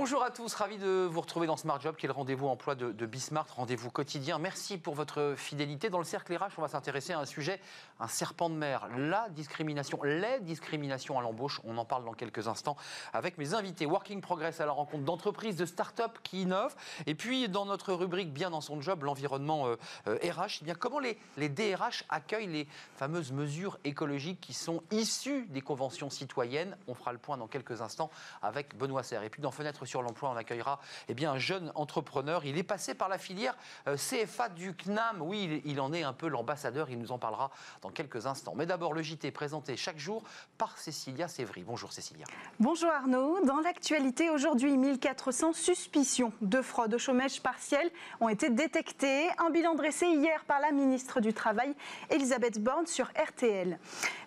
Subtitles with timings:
[0.00, 2.74] Bonjour à tous, ravi de vous retrouver dans Smart Job, qui est le rendez-vous emploi
[2.74, 4.38] de, de Bismart, rendez-vous quotidien.
[4.38, 5.90] Merci pour votre fidélité.
[5.90, 7.60] Dans le cercle RH, on va s'intéresser à un sujet,
[7.98, 11.60] un serpent de mer, la discrimination, les discriminations à l'embauche.
[11.64, 12.78] On en parle dans quelques instants
[13.12, 13.84] avec mes invités.
[13.84, 16.76] Working Progress à la rencontre d'entreprises, de start-up qui innovent.
[17.04, 20.74] Et puis, dans notre rubrique Bien dans son job, l'environnement euh, euh, RH, eh bien,
[20.74, 26.74] comment les, les DRH accueillent les fameuses mesures écologiques qui sont issues des conventions citoyennes?
[26.88, 28.10] On fera le point dans quelques instants
[28.40, 29.24] avec Benoît Serre.
[29.24, 32.44] Et puis, dans Fenêtre sur l'emploi, on accueillera eh bien, un jeune entrepreneur.
[32.44, 35.20] Il est passé par la filière euh, CFA du CNAM.
[35.20, 36.90] Oui, il, en est un peu l'ambassadeur.
[36.90, 37.50] Il nous en parlera
[37.82, 38.54] dans quelques instants.
[38.56, 40.22] Mais d'abord, le JT présenté chaque jour
[40.58, 41.62] par Cécilia Sévry.
[41.62, 42.24] Bonjour Cécilia.
[42.58, 43.44] Bonjour Arnaud.
[43.44, 49.28] Dans l'actualité aujourd'hui, 1400 suspicions de fraude au chômage partiel ont été détectées.
[49.38, 51.74] Un bilan dressé hier par la ministre du Travail,
[52.10, 53.78] Elisabeth Borne, sur RTL.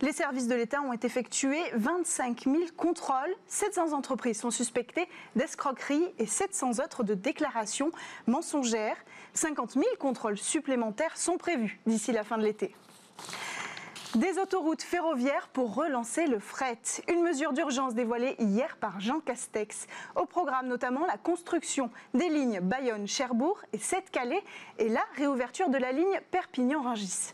[0.01, 3.35] Les services de l'État ont effectué 25 000 contrôles.
[3.47, 5.52] 700 entreprises sont suspectées d'escroquerie
[6.19, 7.91] et 700 autres de déclarations
[8.27, 8.97] mensongères.
[9.33, 12.75] 50 000 contrôles supplémentaires sont prévus d'ici la fin de l'été.
[14.15, 16.77] Des autoroutes ferroviaires pour relancer le fret.
[17.11, 19.87] Une mesure d'urgence dévoilée hier par Jean Castex.
[20.15, 24.43] Au programme notamment la construction des lignes Bayonne-Cherbourg et Sète-Calais
[24.77, 27.33] et la réouverture de la ligne Perpignan-Rungis.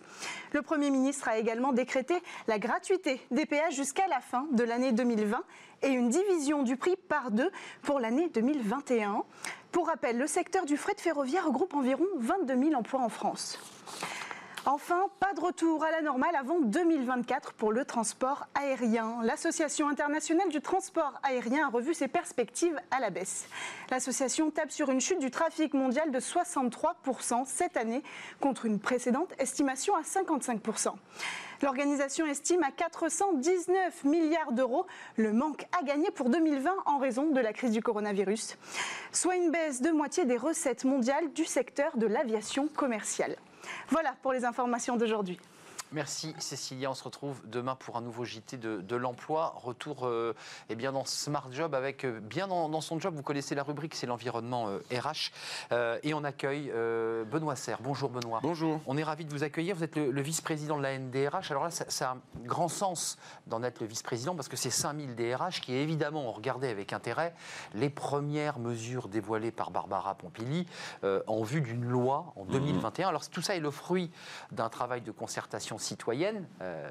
[0.54, 2.16] Le Premier ministre a également décrété
[2.48, 5.44] la gratuité des péages jusqu'à la fin de l'année 2020
[5.82, 9.24] et une division du prix par deux pour l'année 2021.
[9.74, 13.60] Pour rappel, le secteur du fret ferroviaire regroupe environ 22 000 emplois en France.
[14.66, 19.20] Enfin, pas de retour à la normale avant 2024 pour le transport aérien.
[19.24, 23.48] L'Association internationale du transport aérien a revu ses perspectives à la baisse.
[23.90, 28.04] L'association tape sur une chute du trafic mondial de 63% cette année
[28.42, 30.94] contre une précédente estimation à 55%.
[31.62, 37.40] L'organisation estime à 419 milliards d'euros le manque à gagner pour 2020 en raison de
[37.40, 38.58] la crise du coronavirus,
[39.12, 43.36] soit une baisse de moitié des recettes mondiales du secteur de l'aviation commerciale.
[43.90, 45.40] Voilà pour les informations d'aujourd'hui.
[45.92, 49.56] Merci Cécilia, on se retrouve demain pour un nouveau JT de, de l'emploi.
[49.58, 50.36] Retour euh,
[50.70, 53.64] eh bien dans Smart Job avec euh, bien dans, dans, son job, vous connaissez la
[53.64, 55.32] rubrique, c'est l'environnement euh, RH.
[56.04, 57.80] et on accueille euh, Benoît Serre.
[57.82, 58.40] Bonjour Benoît.
[58.44, 58.80] Bonjour.
[58.86, 59.76] On est ravi de vous accueillir.
[59.76, 61.50] Vous êtes le, le vice-président de la NDRH.
[61.50, 63.18] Alors là, ça, ça, a un grand sens
[63.48, 67.34] d'en être le vice-président parce que c'est 5000 DRH qui évidemment ont regardé avec intérêt
[67.74, 70.68] les premières mesures dévoilées par Barbara Pompili
[71.04, 73.08] en vue d'une loi en 2021.
[73.08, 73.10] Mmh.
[73.10, 74.12] Alors tout ça est le fruit
[74.52, 76.90] d'un travail de concertation citoyenne, euh,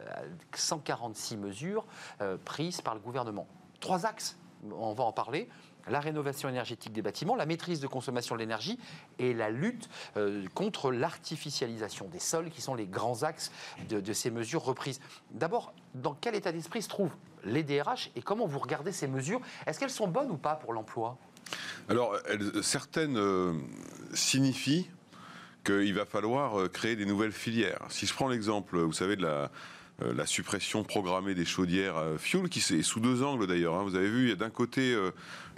[0.54, 1.84] 146 mesures
[2.20, 3.46] euh, prises par le gouvernement.
[3.80, 4.36] Trois axes,
[4.72, 5.48] on va en parler
[5.90, 8.78] la rénovation énergétique des bâtiments, la maîtrise de consommation de l'énergie
[9.18, 13.50] et la lutte euh, contre l'artificialisation des sols, qui sont les grands axes
[13.88, 15.00] de, ces mesures reprises.
[15.30, 19.40] D'abord, dans quel état d'esprit se trouvent les DRH et comment vous regardez ces mesures?
[19.66, 21.16] Est-ce qu'elles sont bonnes ou pas pour l'emploi?
[21.88, 22.16] Alors,
[22.62, 23.54] certaines euh,
[24.12, 24.90] signifient
[25.64, 27.80] qu'il va falloir créer des nouvelles filières.
[27.88, 29.50] Si je prends l'exemple, vous savez, de la,
[30.02, 33.74] euh, suppression programmée des chaudières euh, fuel, qui est sous deux angles d'ailleurs.
[33.74, 33.82] Hein.
[33.82, 35.10] Vous avez vu, d'un côté, euh,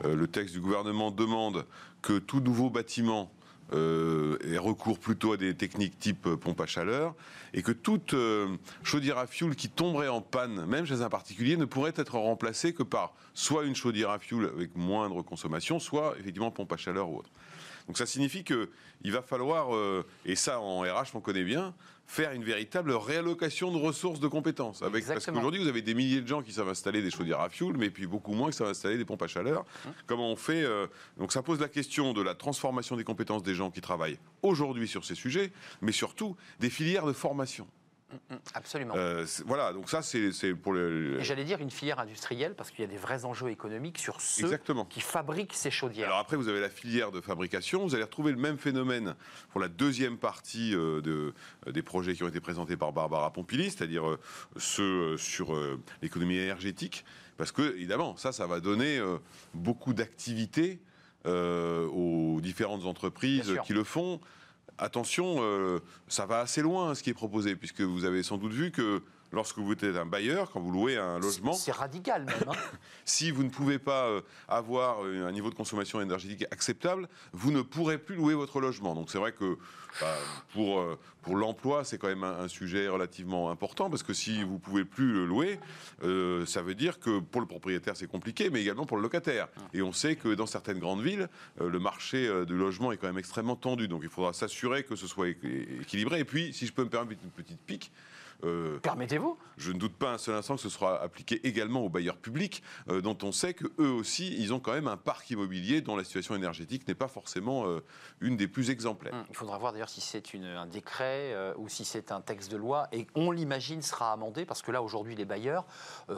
[0.02, 1.66] le texte du gouvernement demande
[2.02, 3.30] que tout nouveau bâtiment
[3.72, 7.14] euh, et recourt plutôt à des techniques type pompe à chaleur,
[7.54, 11.56] et que toute euh, chaudière à fioul qui tomberait en panne, même chez un particulier,
[11.56, 16.16] ne pourrait être remplacée que par soit une chaudière à fioul avec moindre consommation, soit
[16.18, 17.30] effectivement pompe à chaleur ou autre.
[17.90, 18.68] Donc ça signifie que
[19.02, 21.74] il va falloir, euh, et ça en RH on connaît bien,
[22.06, 24.80] faire une véritable réallocation de ressources de compétences.
[24.82, 27.48] Avec, parce qu'aujourd'hui vous avez des milliers de gens qui savent installer des chaudières à
[27.48, 29.64] fioul, mais puis beaucoup moins qui savent installer des pompes à chaleur.
[29.84, 29.92] Hum.
[30.06, 30.86] Comment on fait euh,
[31.18, 34.86] Donc ça pose la question de la transformation des compétences des gens qui travaillent aujourd'hui
[34.86, 35.50] sur ces sujets,
[35.80, 37.66] mais surtout des filières de formation.
[38.54, 38.94] Absolument.
[38.96, 41.20] Euh, voilà, donc ça, c'est pour le.
[41.20, 44.44] J'allais dire une filière industrielle, parce qu'il y a des vrais enjeux économiques sur ceux
[44.44, 44.84] Exactement.
[44.84, 46.08] qui fabriquent ces chaudières.
[46.08, 47.84] Alors après, vous avez la filière de fabrication.
[47.84, 49.14] Vous allez retrouver le même phénomène
[49.50, 51.32] pour la deuxième partie euh, de,
[51.66, 54.18] euh, des projets qui ont été présentés par Barbara Pompili, c'est-à-dire euh,
[54.56, 55.56] ceux sur
[56.02, 57.04] l'économie énergétique.
[57.36, 59.00] Parce que, évidemment, ça, ça va donner
[59.54, 60.78] beaucoup d'activités
[61.24, 64.20] aux différentes entreprises qui le font
[64.80, 65.78] attention, euh,
[66.08, 69.02] ça va assez loin ce qui est proposé, puisque vous avez sans doute vu que
[69.32, 71.52] lorsque vous êtes un bailleur, quand vous louez un logement...
[71.52, 72.34] C'est radical même.
[72.48, 72.52] Hein
[73.04, 77.62] si vous ne pouvez pas euh, avoir un niveau de consommation énergétique acceptable, vous ne
[77.62, 78.94] pourrez plus louer votre logement.
[78.94, 79.58] Donc c'est vrai que
[80.00, 80.14] bah,
[80.52, 84.42] pour, euh, pour l'emploi, c'est quand même un, un, sujet relativement important, parce que si
[84.42, 85.58] vous pouvez plus le louer,
[86.02, 89.48] euh, ça veut dire que pour le propriétaire c'est compliqué, mais également pour le locataire.
[89.74, 91.28] Et on sait que dans certaines grandes villes,
[91.60, 93.88] euh, le marché euh, du logement est quand même extrêmement tendu.
[93.88, 96.20] Donc il faudra s'assurer que ce soit équilibré.
[96.20, 97.92] Et puis, si je peux me permettre une petite pique,
[98.44, 98.78] euh,
[99.18, 102.16] vous Je ne doute pas un seul instant que ce sera appliqué également aux bailleurs
[102.16, 105.80] publics, euh, dont on sait que eux aussi, ils ont quand même un parc immobilier
[105.80, 107.84] dont la situation énergétique n'est pas forcément euh,
[108.20, 109.14] une des plus exemplaires.
[109.14, 112.56] Hum, Il faudra voir d'ailleurs si c'est un décret ou si c'est un texte de
[112.56, 115.66] loi et on l'imagine sera amendé parce que là aujourd'hui les bailleurs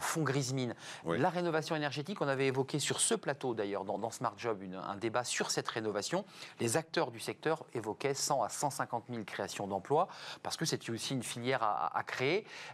[0.01, 0.75] font grise mine.
[1.07, 4.75] La rénovation énergétique, on avait évoqué sur ce plateau d'ailleurs dans, dans Smart Job une-
[4.75, 6.25] un débat sur cette rénovation.
[6.61, 10.09] Les acteurs du secteur évoquaient 100 à 150 000 créations d'emplois
[10.43, 12.03] parce que c'est aussi une filière à, à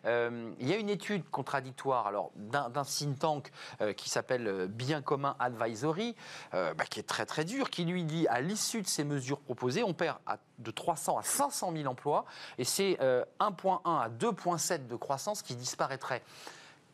[0.05, 3.51] Euh, il y a une étude contradictoire alors d'un think tank
[3.81, 6.15] euh, qui s'appelle euh, Bien commun Advisory,
[6.53, 9.83] bah, qui est très très dur, qui lui dit à l'issue de ces mesures proposées,
[9.83, 10.19] on perd
[10.59, 12.25] de 300 à 500 000 emplois
[12.59, 16.23] et c'est euh, 1,1 à 2,7 de croissance qui disparaîtrait.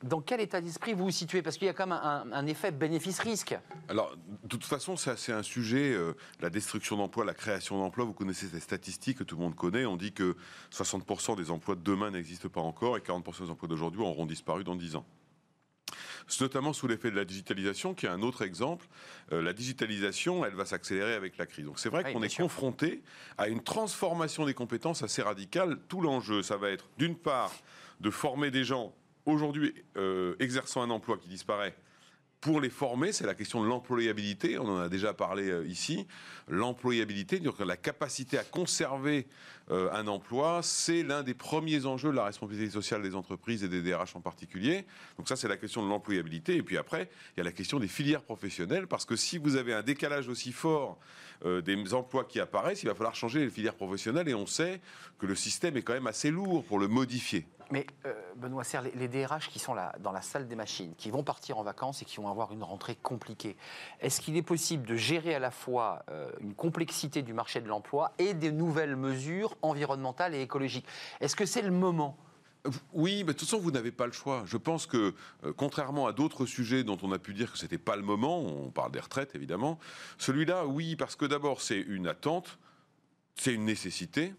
[0.04, 1.40] Dans quel état d'esprit vous vous situez?
[1.40, 3.58] Parce qu'il y a quand même un, un effet bénéfice-risque.
[3.88, 8.04] Alors, de toute façon, c'est un sujet, euh, la destruction d'emplois, la création d'emplois.
[8.04, 9.86] Vous connaissez ces statistiques que tout le monde connaît.
[9.86, 10.36] On dit que
[10.70, 14.62] 60% des emplois de demain n'existent pas encore et 40% des emplois d'aujourd'hui auront disparu
[14.62, 15.06] dans 10 ans.
[16.28, 18.86] C'est notamment sous l'effet de la digitalisation, qui est un autre exemple.
[19.32, 21.64] Euh, la digitalisation, elle va s'accélérer avec la crise.
[21.64, 22.44] Donc c'est vrai Oui, qu'on est sûr.
[22.44, 23.02] confronté
[23.38, 25.78] à une transformation des compétences assez radicale.
[25.88, 27.52] Tout l'enjeu, ça va être d'une part
[28.00, 28.94] de former des gens
[29.26, 31.74] aujourd'hui euh, exerçant un emploi qui disparaît
[32.40, 34.58] pour les former, c'est la question de l'employabilité.
[34.58, 36.06] On en a déjà parlé euh, ici.
[36.46, 39.26] L'employabilité, la capacité à conserver
[39.70, 43.68] euh, un emploi, c'est l'un des premiers enjeux de la responsabilité sociale des entreprises et
[43.68, 44.84] des DRH en particulier.
[45.16, 46.56] Donc ça, c'est la question de l'employabilité.
[46.56, 49.56] Et puis après, il y a la question des filières professionnelles, parce que si vous
[49.56, 50.98] avez un décalage aussi fort
[51.44, 54.28] des emplois qui apparaissent, il va falloir changer les filières professionnelles.
[54.28, 54.80] Et on sait
[55.18, 57.46] que le système est quand même assez lourd pour le modifier.
[57.74, 60.94] Mais euh, Benoît Serre, les, les DRH qui sont là, dans la salle des machines,
[60.96, 63.56] qui vont partir en vacances et qui vont avoir une rentrée compliquée,
[64.00, 67.66] est-ce qu'il est possible de gérer à la fois euh, une complexité du marché de
[67.66, 70.86] l'emploi et des nouvelles mesures environnementales et écologiques?
[71.20, 72.16] Est-ce que c'est le moment?
[72.92, 74.44] Oui, mais de toute façon, vous n'avez pas le choix.
[74.46, 75.12] Je pense que,
[75.42, 78.38] euh, contrairement à d'autres sujets dont on a pu dire que c'était pas le moment,
[78.38, 79.80] on parle des retraites évidemment,
[80.18, 82.56] celui-là, oui, parce que d'abord, c'est une attente,
[83.34, 84.32] c'est une nécessité.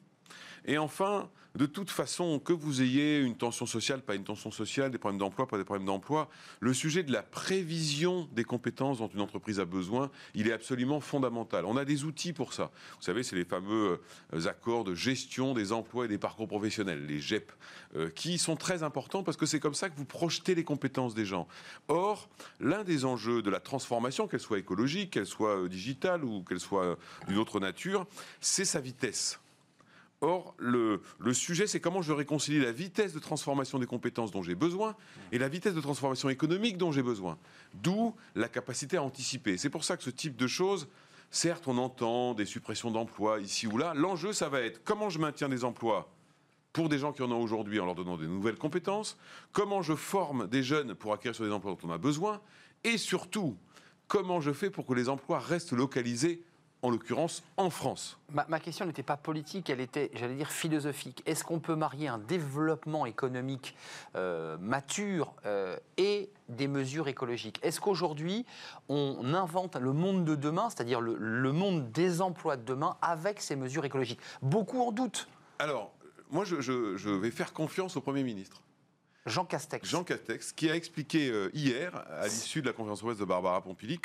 [0.64, 4.92] Et enfin, de toute façon, que vous ayez une tension sociale, pas une tension sociale,
[4.92, 6.30] des problèmes d'emploi, pas des problèmes d'emploi,
[6.60, 11.00] le sujet de la prévision des compétences dont une entreprise a besoin, il est absolument
[11.00, 11.66] fondamental.
[11.66, 12.72] On a des outils pour ça.
[12.98, 14.02] Vous savez, c'est les fameux
[14.34, 17.52] euh, accords de gestion des emplois et des parcours professionnels, les GEP,
[17.96, 21.16] euh, qui sont très importants parce que c'est comme ça que vous projetez les compétences
[21.16, 21.48] des gens.
[21.88, 22.30] Or,
[22.60, 26.60] l'un des enjeux de la transformation, qu'elle soit écologique, qu'elle soit euh, digitale ou qu'elle
[26.60, 26.98] soit
[27.28, 28.06] d'une autre nature,
[28.42, 29.40] c'est sa vitesse.
[30.22, 31.02] Or, le,
[31.34, 34.96] sujet, c'est comment je réconcilie la vitesse de transformation des compétences dont j'ai besoin
[35.32, 37.38] et la vitesse de transformation économique dont j'ai besoin.
[37.74, 39.58] D'où la capacité à anticiper.
[39.58, 40.88] C'est pour ça que ce type de choses,
[41.32, 43.94] certes, on entend des suppressions d'emplois ici ou là.
[43.94, 46.10] L'enjeu, ça va être comment je maintiens des emplois
[46.72, 49.18] pour des gens qui en ont aujourd'hui en leur donnant des nouvelles compétences,
[49.54, 52.42] comment je forme des jeunes pour acquérir sur des emplois dont on a besoin,
[52.84, 53.58] et surtout,
[54.10, 56.42] comment je fais pour que les emplois restent localisés,
[56.86, 58.18] en l'occurrence en France.
[58.32, 61.24] Ma, ma question n'était pas politique, elle était, j'allais dire, philosophique.
[61.26, 63.76] Est-ce qu'on peut marier un développement économique
[64.16, 67.60] euh, mature euh, et des mesures écologiques?
[67.64, 68.46] Est-ce qu'aujourd'hui,
[68.88, 73.42] on invente le monde de demain, c'est-à-dire le, le monde des emplois de demain, avec
[73.42, 74.20] ces mesures écologiques?
[74.44, 75.28] Beaucoup en doutent.
[75.58, 75.92] Alors,
[76.30, 78.62] moi, je, je- je vais faire confiance au Premier ministre,
[79.26, 79.90] Jean Castex.
[79.90, 83.26] Jean Castex, qui a expliqué euh, hier, à l'issue de la conférence de presse de
[83.26, 83.98] Barbara Pompili,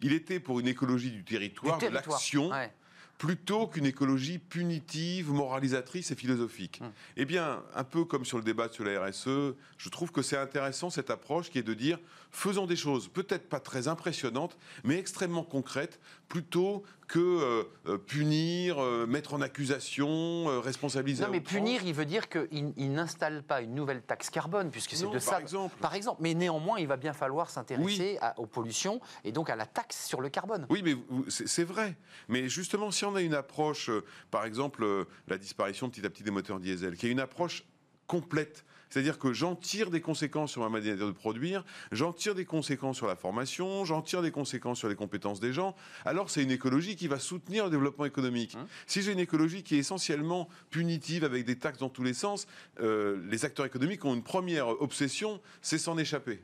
[0.00, 2.72] qu'il était pour une écologie du territoire, de l'action, Ouais.
[3.18, 6.78] plutôt qu'une écologie punitive, moralisatrice et philosophique.
[6.82, 6.92] Hum.
[7.16, 10.36] Eh bien, un peu comme sur le débat sur la RSE, je trouve que c'est
[10.36, 11.98] intéressant cette approche qui est de dire
[12.30, 15.98] faisons des choses peut-être pas très impressionnantes, mais extrêmement concrètes,
[16.28, 21.24] plutôt que euh, euh, punir, euh, mettre en accusation, euh, responsabiliser.
[21.24, 24.90] Non, mais punir, il veut dire qu'il il n'installe pas une nouvelle taxe carbone, puisque
[24.90, 25.40] c'est de par ça.
[25.40, 25.76] exemple.
[25.80, 26.20] Par exemple.
[26.22, 30.20] Mais néanmoins, il va bien falloir s'intéresser aux pollutions et donc à la taxe sur
[30.20, 30.66] le carbone.
[30.68, 30.96] Oui, mais
[31.28, 31.96] c'est vrai.
[32.28, 33.90] Mais justement, si on a une approche,
[34.30, 37.64] par exemple, la disparition petit à petit des moteurs diesel, qui est une approche
[38.06, 42.44] complète, c'est-à-dire que j'en tire des conséquences sur ma manière de produire, j'en tire des
[42.44, 46.42] conséquences sur la formation, j'en tire des conséquences sur les compétences des gens, alors c'est
[46.42, 48.54] une écologie qui va soutenir le développement économique.
[48.56, 52.14] Hein Si j'ai une écologie qui est essentiellement punitive, avec des taxes dans tous les
[52.14, 52.46] sens,
[52.80, 56.40] euh, les acteurs économiques ont une première obsession, c'est s'en échapper.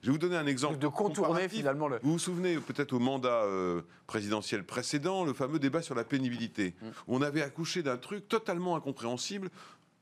[0.00, 0.78] Je vais vous donner un exemple.
[0.78, 1.98] de contourner finalement le.
[2.02, 6.74] Vous vous souvenez peut-être au mandat euh, présidentiel précédent, le fameux débat sur la pénibilité,
[6.80, 6.86] Mm.
[7.08, 9.50] où on avait accouché d'un truc totalement incompréhensible.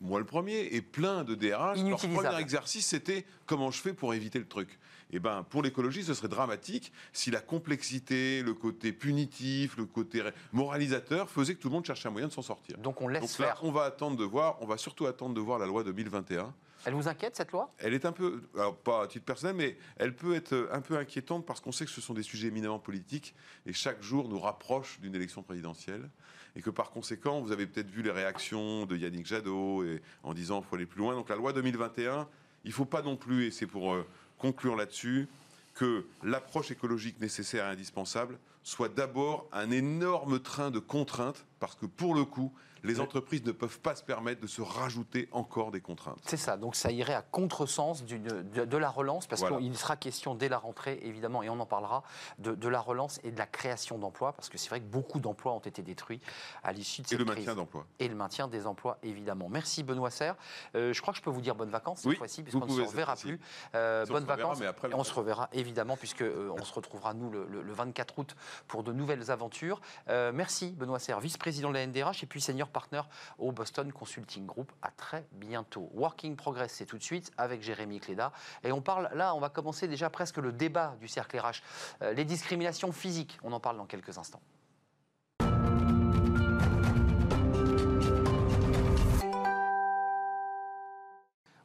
[0.01, 4.13] Moi le premier, et plein de DRH, leur premier exercice c'était comment je fais pour
[4.15, 4.79] éviter le truc.
[5.11, 10.23] Et ben, pour l'écologie, ce serait dramatique si la complexité, le côté punitif, le côté
[10.53, 12.77] moralisateur faisait que tout le monde cherchait un moyen de s'en sortir.
[12.79, 13.47] Donc on laisse Donc faire.
[13.47, 16.53] là, on va attendre de voir, on va surtout attendre de voir la loi 2021.
[16.85, 17.73] Elle vous inquiète cette loi?
[17.79, 20.97] Elle est un peu, alors pas à titre personnel, mais elle peut être un peu
[20.99, 23.35] inquiétante parce qu'on sait que ce sont des sujets éminemment politiques
[23.65, 26.09] et chaque jour nous rapproche d'une élection présidentielle
[26.57, 29.85] et que par conséquent, vous avez peut-être vu les réactions de Yannick Jadot
[30.23, 31.15] en disant qu'il faut aller plus loin.
[31.15, 32.27] Donc la loi 2021,
[32.65, 34.05] il ne faut pas non plus, et c'est pour euh,
[34.39, 35.29] conclure là-dessus,
[35.75, 41.87] que l'approche écologique nécessaire et indispensable soit d'abord un énorme train de contraintes, parce que
[41.87, 42.53] pour le coup,
[42.87, 46.19] les entreprises ne peuvent pas se permettre de se rajouter encore des contraintes.
[46.27, 48.17] C'est ça, donc ça irait à contresens de,
[48.65, 49.59] de la relance, parce Voilà.
[49.59, 52.03] qu'il sera question dès la rentrée, évidemment, et on en parlera,
[52.39, 55.21] de, de la relance et de la création d'emplois, parce que c'est vrai que beaucoup
[55.21, 56.21] d'emplois ont été détruits
[56.63, 57.39] à l'issue de Et cette le crise.
[57.39, 57.87] maintien d'emploi.
[57.99, 59.49] Et le maintien des emplois, évidemment.
[59.49, 60.37] Merci Benoît Serre.
[60.75, 62.71] Euh, je crois que je peux vous dire bonnes vacances cette Oui, fois-ci, puisqu'on ne
[62.73, 63.41] se reverra plus.
[63.75, 64.61] Euh, Si bonnes reverra, vacances.
[64.61, 67.47] mais après le Et on se reverra, évidemment, puisque euh, on se retrouvera, nous, le,
[67.47, 68.37] le- le 24 août
[68.69, 69.81] pour de nouvelles aventures.
[70.09, 73.01] Euh, merci Benoît Serre, vice-président de la NDRH et puis senior partner
[73.39, 74.71] au Boston Consulting Group.
[74.83, 75.89] À très bientôt.
[75.95, 78.33] Working Progress, c'est tout de suite avec Jérémy Cléda.
[78.65, 81.63] Et on parle, là, on va commencer déjà presque le débat du cercle RH.
[82.03, 84.43] Euh, les discriminations physiques, on en parle dans quelques instants.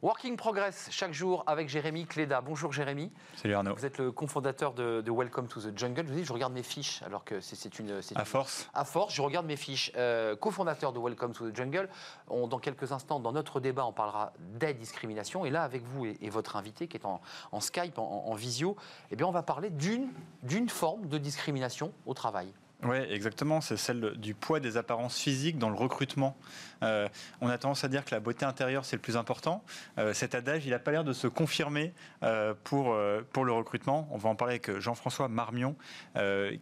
[0.02, 2.40] Working Progress, chaque jour avec Jérémy Cléda.
[2.40, 3.12] Bonjour Jérémy.
[3.36, 3.76] Salut Arnaud.
[3.76, 6.02] Vous êtes le cofondateur de, de Welcome to the Jungle.
[6.04, 8.00] Je vous dis, je regarde mes fiches, alors que c'est une.
[8.16, 9.92] À force, À force, je regarde mes fiches.
[9.96, 11.88] Euh, cofondateur de Welcome to the Jungle.
[12.28, 15.44] On- dans quelques instants, dans notre débat, on parlera des discriminations.
[15.44, 17.20] Et là, avec vous et, et votre invité qui est en,
[17.52, 18.74] en Skype, en, en visio,
[19.12, 20.08] eh bien, on va parler d'une
[20.42, 22.52] d'une forme de discrimination au travail.
[22.84, 23.60] Oui, exactement.
[23.60, 26.36] C'est celle du poids des apparences physiques dans le recrutement.
[26.82, 27.08] Euh,
[27.40, 29.62] on a tendance à dire que la beauté intérieure, c'est le plus important.
[29.98, 34.08] Euh, cet adage, il n'a pas l'air de se confirmer euh, pour, le recrutement.
[34.10, 35.76] On va en parler avec Jean-François Marmion,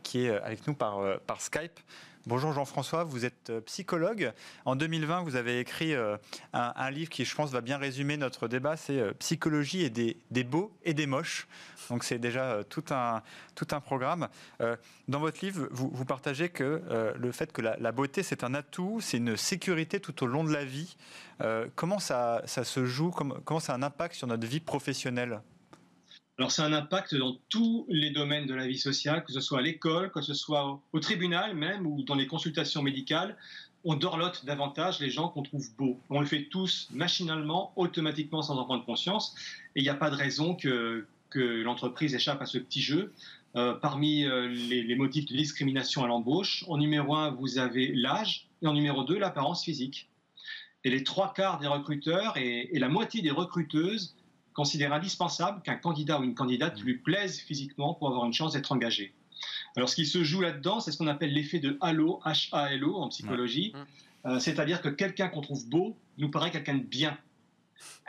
[0.02, 1.80] qui est avec nous par Skype.
[2.26, 4.34] Bonjour Jean-François, vous êtes euh, psychologue.
[4.66, 6.18] En 2020, vous avez écrit euh,
[6.52, 8.76] un, livre qui, je pense, va bien résumer notre débat.
[8.76, 11.48] C'est euh, Psychologie et des, beaux et des moches.
[11.88, 13.22] Donc c'est déjà tout un,
[13.54, 14.28] tout un programme.
[15.08, 16.82] Dans votre livre, vous, partagez que
[17.18, 20.52] le fait que la, beauté, c'est un atout, c'est une sécurité tout au long de
[20.52, 20.96] la vie.
[21.74, 23.10] Comment ça, ça se joue?
[23.10, 25.40] Comment ça a un impact sur notre vie professionnelle?
[26.40, 29.58] Alors, c'est un impact dans tous les domaines de la vie sociale, que ce soit
[29.58, 33.36] à l'école, que ce soit au, tribunal même, ou dans les consultations médicales.
[33.84, 36.00] On dorlote davantage les gens qu'on trouve beaux.
[36.08, 39.34] On le fait tous machinalement, automatiquement, sans en prendre conscience.
[39.76, 43.12] Et il n'y a pas de raison que, l'entreprise échappe à ce petit jeu.
[43.56, 48.48] Euh, parmi euh, les, motifs de discrimination à l'embauche, en numéro un, vous avez l'âge,
[48.62, 50.08] et en numéro deux, l'apparence physique.
[50.84, 54.16] Et les trois quarts des recruteurs et la moitié des recruteuses
[54.54, 58.72] considère indispensable qu'un candidat ou une candidate lui plaise physiquement pour avoir une chance d'être
[58.72, 59.14] engagé.
[59.76, 63.08] Alors, ce qui se joue là-dedans, c'est ce qu'on appelle l'effet de halo, H-A-L-O en
[63.08, 63.72] psychologie.
[63.74, 63.80] Ouais.
[64.32, 67.16] Euh, C'est-à-dire que quelqu'un qu'on trouve beau nous paraît quelqu'un de bien.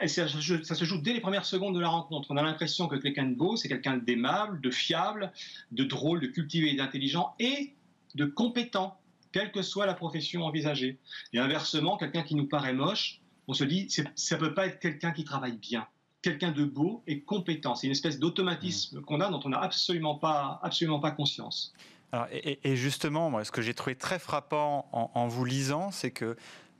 [0.01, 2.29] Et ça, se- ça se joue dès les premières secondes de la rencontre.
[2.31, 5.31] On a l'impression que quelqu'un de beau, c'est quelqu'un d'aimable, de fiable,
[5.71, 7.73] de drôle, de cultivé d'intelligent et
[8.15, 8.99] de compétent,
[9.31, 10.97] quelle que soit la profession envisagée.
[11.31, 14.79] Et inversement, quelqu'un qui nous paraît moche, on se dit, ça ne peut pas être
[14.79, 15.87] quelqu'un qui travaille bien.
[16.21, 17.75] Quelqu'un de beau et compétent.
[17.75, 21.73] C'est une espèce d'automatisme qu'on a dont on n'a absolument pas, absolument pas conscience.
[22.11, 26.11] Alors, et, justement, moi, ce que j'ai trouvé très frappant en, en vous lisant, c'est
[26.11, 26.35] que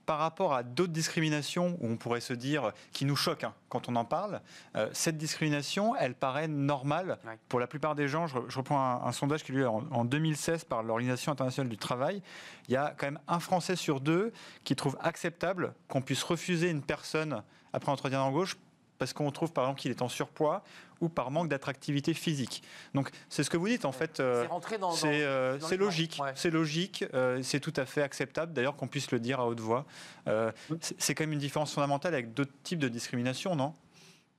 [0.06, 3.88] par rapport à d'autres discriminations où on pourrait se dire qui nous choquent hein, quand
[3.88, 4.42] on en parle,
[4.76, 7.38] euh, cette discrimination, elle paraît normale Ouais.
[7.48, 8.28] pour la plupart des gens.
[8.28, 11.32] Je, re- je reprends un, un sondage qui est eu en, en 2016 par l'Organisation
[11.32, 12.22] internationale du travail.
[12.68, 14.34] Il y a quand même un Français sur deux
[14.66, 18.58] qui trouve acceptable qu'on puisse refuser une personne après un entretien d'embauche
[19.02, 20.64] parce qu'on trouve par exemple qu'il est en surpoids
[21.00, 22.62] ou par manque d'attractivité physique.
[22.94, 24.20] Donc c'est ce que vous dites en fait.
[24.20, 24.90] euh, c'est rentré dans.
[24.90, 26.34] dans- c'est euh, les logique, ouais.
[26.36, 29.60] c'est logique, euh, c'est tout à fait acceptable d'ailleurs qu'on puisse le dire à haute
[29.60, 29.88] voix.
[30.28, 30.52] Euh,
[31.00, 33.74] c'est quand même une différence fondamentale avec d'autres types de discrimination, non?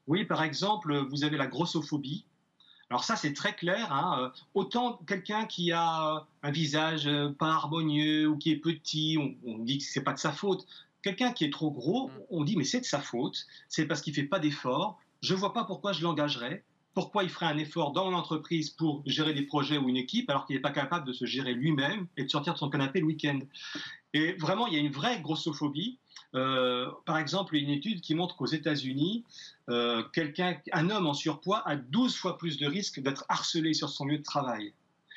[0.07, 2.25] Oui, par exemple, vous avez la grossophobie.
[2.89, 3.93] Alors ça, c'est très clair.
[3.93, 9.17] hein, euh, Autant quelqu'un qui a un visage euh, pas harmonieux ou qui est petit,
[9.19, 10.67] on, on dit que c'est pas de sa faute.
[11.03, 12.13] Quelqu'un qui est trop gros, Mm.
[12.31, 13.47] on dit mais c'est de sa faute.
[13.69, 14.99] C'est parce qu'il fait pas d'efforts.
[15.23, 16.65] Je vois pas pourquoi je l'engagerais.
[16.95, 20.29] Pourquoi il ferait un effort dans mon entreprise pour gérer des projets ou une équipe
[20.29, 23.01] alors qu'il n'est pas capable de se gérer lui-même et de sortir de son canapé
[23.01, 23.39] le week-end
[24.13, 25.99] Et vraiment, il y a une vraie grossophobie.
[26.35, 29.25] Euh, par exemple, une étude qui montre qu'aux États-Unis,
[29.71, 33.89] euh, quelqu'un, un homme en surpoids a 12 fois plus de risque d'être harcelé sur
[33.89, 34.75] son lieu de travail.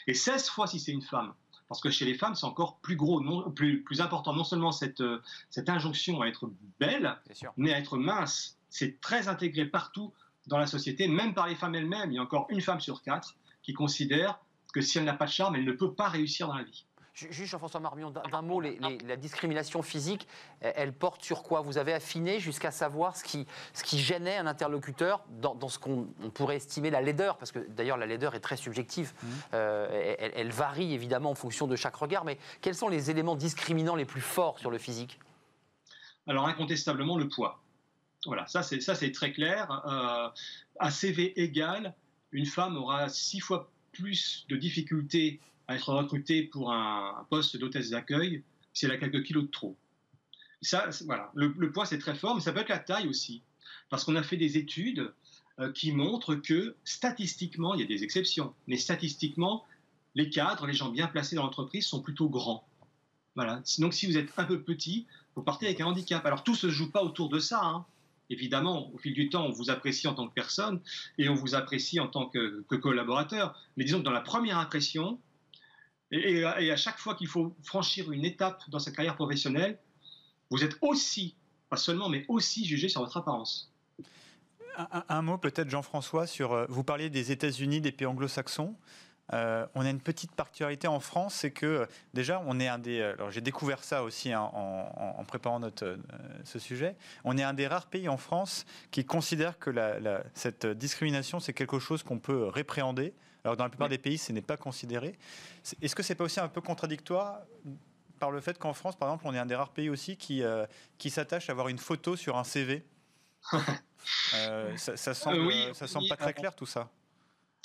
[0.07, 1.33] Et 16 fois si c'est une femme.
[1.67, 4.33] Parce que chez les femmes, c'est encore plus gros, non, plus, plus important.
[4.33, 7.17] Non seulement cette, euh, cette injonction à être belle,
[7.57, 8.57] mais à être mince.
[8.69, 10.13] C'est très intégré partout
[10.47, 12.11] dans la société, même par les femmes elles-mêmes.
[12.11, 14.39] Il y a encore une femme sur quatre qui considère
[14.73, 16.84] que si elle n'a pas de charme, elle ne peut pas réussir dans la vie.
[17.15, 20.27] Juste Jean-François Marmion, d'un mot, la discrimination physique,
[20.59, 21.61] elle porte sur quoi?
[21.61, 26.07] Vous avez affiné jusqu'à savoir ce qui, ce qui gênait un interlocuteur dans, ce qu'on
[26.33, 29.13] pourrait estimer la laideur, parce que d'ailleurs la laideur est très subjective.
[29.13, 29.27] Mmh.
[29.53, 33.37] Euh, elle, elle, varie évidemment en fonction de chaque regard, mais quels sont les éléments
[33.37, 35.17] discriminants les plus forts sur le physique?
[36.27, 37.61] Alors incontestablement le poids.
[38.25, 39.71] Voilà, ça c'est très clair.
[39.87, 40.29] Euh,
[40.79, 41.93] à CV égal,
[42.33, 47.89] une femme aura six fois plus de difficultés à être recrutée pour un, poste d'hôtesse
[47.89, 48.43] d'accueil
[48.73, 49.77] si elle a quelques kilos de trop.
[50.61, 51.31] Ça, voilà.
[51.35, 53.41] Le, poids, c'est très fort, mais ça peut être la taille aussi.
[53.89, 55.13] Parce qu'on a fait des études
[55.59, 59.63] euh, qui montrent que statistiquement, il y a des exceptions, mais statistiquement,
[60.15, 62.67] les cadres, les gens bien placés dans l'entreprise sont plutôt grands.
[63.35, 63.61] Voilà.
[63.79, 65.05] Donc si vous êtes un peu petit,
[65.35, 66.25] vous partez avec un handicap.
[66.25, 67.61] Alors tout ne se joue pas autour de ça.
[67.63, 67.85] Hein.
[68.29, 70.79] Évidemment, au fil du temps, on vous apprécie en tant que personne
[71.17, 73.59] et on vous apprécie en tant que, collaborateur.
[73.77, 75.19] Mais disons que dans la première impression,
[76.11, 79.79] et, à chaque fois qu'il faut franchir une étape dans sa carrière professionnelle,
[80.49, 81.35] vous êtes aussi,
[81.69, 83.71] pas seulement, mais aussi jugé sur votre apparence.
[85.09, 86.51] Un, mot peut-être, Jean-François, sur.
[86.51, 88.75] Euh, vous parliez des États-Unis, des pays anglo-saxons.
[89.33, 93.01] Euh, on a une petite particularité en France, c'est que déjà, on est un des.
[93.01, 95.97] Alors, j'ai découvert ça aussi hein, en, préparant euh,
[96.43, 96.95] ce sujet.
[97.23, 99.71] On est un des rares pays en France qui considère que
[100.33, 103.13] cette discrimination, c'est quelque chose qu'on peut répréhender.
[103.45, 105.15] Alors, dans la plupart des pays, ce n'est pas considéré.
[105.79, 107.41] Est-ce que c'est pas aussi un peu contradictoire
[108.17, 110.41] par le fait qu'en France, par exemple, on est un des rares pays aussi qui,
[110.41, 110.65] euh,
[110.97, 112.83] qui s'attache à avoir une photo sur un CV
[114.77, 116.89] ça, ça, semble, ça semble pas très clair tout ça.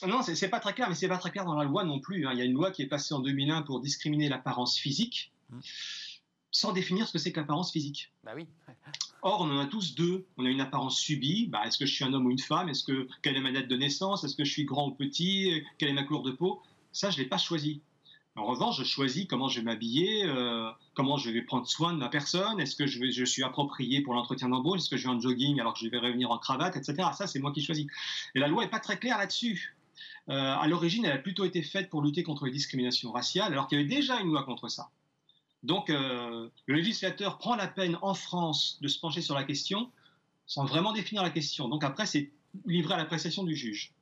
[0.07, 2.27] Non, c'est pas très clair, mais c'est pas très clair dans la loi non plus.
[2.27, 2.33] Hein.
[2.35, 5.61] Il y a une loi qui est passée en 2001 pour discriminer l'apparence physique, mmh.
[6.51, 8.13] sans définir ce que c'est que l'apparence physique.
[8.23, 8.47] Bah oui.
[9.23, 10.27] Or, on en a tous deux.
[10.37, 11.47] On a une apparence subie.
[11.49, 12.69] Bah, est-ce que je suis un homme ou une femme?
[12.69, 14.25] Est-ce que quelle est ma date de naissance?
[14.25, 15.62] Est-ce que je suis grand ou petit?
[15.79, 16.62] Quelle est ma couleur de peau?
[16.93, 17.83] Ça, je l'ai pas choisi.
[18.37, 21.99] En revanche, je choisis comment je vais m'habiller, euh, comment je vais prendre soin de
[21.99, 25.21] ma personne, est-ce que je, suis approprié pour l'entretien d'embauche, est-ce que je vais en
[25.21, 27.09] jogging alors que je vais revenir en cravate, etc.
[27.12, 27.87] Ça, c'est moi qui choisis.
[28.35, 29.76] Et la loi n'est pas très claire là-dessus.
[30.28, 33.67] Euh, à l'origine, elle a plutôt été faite pour lutter contre les discriminations raciales, alors
[33.67, 34.91] qu'il y avait déjà une loi contre ça.
[35.63, 39.91] Donc, euh, le législateur prend la peine en France de se pencher sur la question
[40.51, 41.69] sans vraiment définir la question.
[41.69, 42.33] Donc après, c'est
[42.67, 43.93] livré à l'appréciation du juge.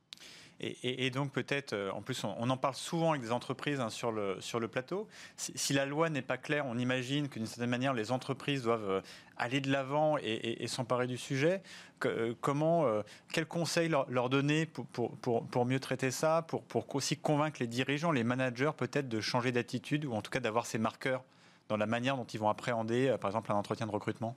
[0.61, 4.11] Et, donc peut-être, euh, en plus, on, en parle souvent avec des entreprises hein, sur,
[4.11, 5.07] le, sur le plateau.
[5.37, 8.90] Si, la loi n'est pas claire, on imagine que d'une certaine manière, les entreprises doivent
[8.90, 9.01] euh,
[9.37, 11.62] aller de l'avant et, s'emparer du sujet.
[12.07, 12.87] Euh, comment,
[13.33, 17.68] quels conseils leur, donner pour, pour, pour, mieux traiter ça, pour, pour aussi convaincre les
[17.68, 21.23] dirigeants, les managers peut-être de changer d'attitude ou en tout cas d'avoir ces marqueurs?
[21.68, 24.37] Dans la manière dont ils vont appréhender, par exemple, un entretien de recrutement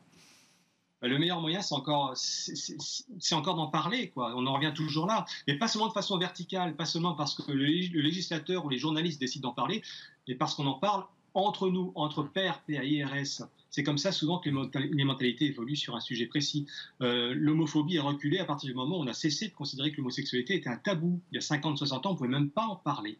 [1.01, 4.09] bah, le meilleur moyen, c'est encore, c'est encore d'en parler.
[4.09, 4.33] Quoi.
[4.35, 5.25] On en revient toujours là.
[5.47, 9.19] Mais pas seulement de façon verticale, pas seulement parce que le, législateur ou les journalistes
[9.19, 9.81] décident d'en parler,
[10.27, 13.47] mais parce qu'on en parle entre nous, entre pairs, PAIRS.
[13.71, 16.67] C'est comme ça souvent que les, mentalités évoluent sur un sujet précis.
[17.01, 19.97] Euh, l'homophobie a reculé à partir du moment où on a cessé de considérer que
[19.97, 21.21] l'homosexualité était un tabou.
[21.31, 23.17] Il y a 50-60 ans, on ne pouvait même pas en parler.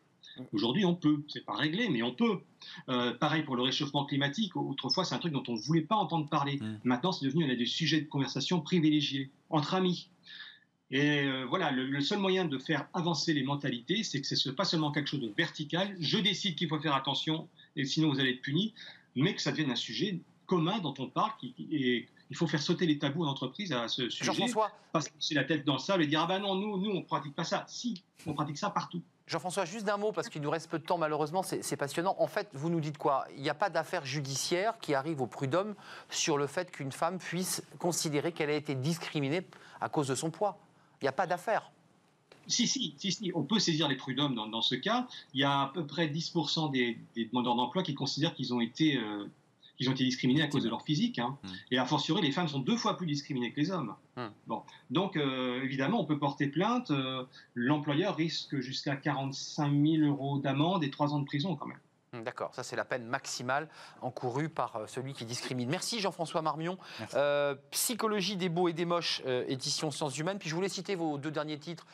[0.54, 1.24] Aujourd'hui, on peut.
[1.28, 2.40] C'est pas réglé, mais on peut.
[2.90, 4.56] Euh, pareil pour le réchauffement climatique.
[4.56, 6.58] Autrefois, c'est un truc dont on ne voulait pas entendre parler.
[6.58, 6.80] Mm.
[6.84, 10.10] Maintenant, c'est devenu un des sujets de conversation privilégiés entre amis.
[10.90, 14.56] Et euh, voilà, le, seul moyen de faire avancer les mentalités, c'est que ce n'est
[14.56, 15.96] pas seulement quelque chose de vertical.
[16.00, 18.74] Je décide qu'il faut faire attention, et sinon vous allez être puni,
[19.16, 21.32] mais que ça devienne un sujet commun dont on parle.
[21.72, 24.26] et il faut faire sauter les tabous en entreprise à ce sujet.
[24.26, 24.72] Jean-François.
[24.94, 26.92] Parce que c'est la tête dans le sable et dire ah ben non, nous, nous,
[26.92, 27.66] on pratique pas ça.
[27.68, 29.04] Si, on pratique ça partout.
[29.32, 32.18] Jean-François, juste d'un mot, parce qu'il nous reste peu de temps, malheureusement, c'est passionnant.
[32.20, 33.26] En fait, vous nous dites quoi?
[33.38, 35.74] Il n'y a pas d'affaire judiciaire qui arrive au prud'homme
[36.10, 39.48] sur le fait qu'une femme puisse considérer qu'elle a été discriminée
[39.80, 40.60] à cause de son poids.
[41.02, 41.72] Il n'y a pas d'affaire.
[42.48, 45.08] Si, si, si, si, on peut saisir les prud'hommes dans, ce cas.
[45.34, 48.98] Il y a à peu près 10% des, demandeurs d'emploi qui considèrent qu'ils ont été
[48.98, 49.30] euh,
[49.82, 51.18] ils ont été discriminés à cause de leur physique.
[51.18, 51.38] Hein.
[51.44, 51.48] Hmm.
[51.72, 53.96] Et a fortiori, les femmes sont deux fois plus discriminées que les hommes.
[54.16, 54.28] Hmm.
[54.46, 54.62] Bon.
[54.92, 56.92] Donc, euh, évidemment, on peut porter plainte.
[56.92, 57.24] Euh,
[57.56, 61.80] l'employeur risque jusqu'à 45 000 euros d'amende et trois ans de prison quand même.
[62.22, 63.68] Hmm, d'accord, ça c'est la peine maximale
[64.02, 65.70] encourue par euh, celui qui discrimine.
[65.70, 66.78] Merci Jean-François Marmion.
[67.14, 70.40] Euh, Psychologie des beaux et des moches, euh, édition Sciences Humaines.
[70.40, 71.86] Puis je voulais citer vos deux derniers titres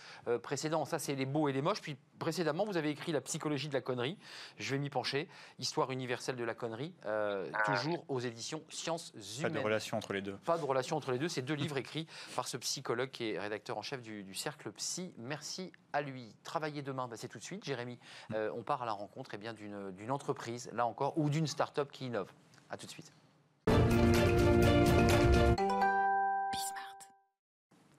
[0.44, 0.86] précédents.
[0.86, 1.82] Ça c'est les beaux et les moches.
[1.82, 4.18] Puis précédemment, vous avez écrit La psychologie de la connerie.
[4.58, 5.28] Je vais m'y pencher.
[5.60, 7.44] Histoire universelle de la connerie, ah.
[7.66, 9.54] toujours aux éditions Sciences Humaines.
[9.54, 10.38] Pas de relation entre les deux.
[10.38, 11.30] Pas de relation entre les deux.
[11.30, 15.14] C'est deux livres écrits par ce psychologue qui est rédacteur en chef du, Cercle Psy.
[15.18, 16.36] Merci à lui.
[16.44, 18.00] Travailler demain, bah, c'est tout de suite, Jérémy.
[18.32, 21.92] on part à la rencontre et eh bien d'une entreprise, là encore, ou d'une start-up
[21.92, 22.32] qui innove.
[22.72, 23.14] A tout de suite.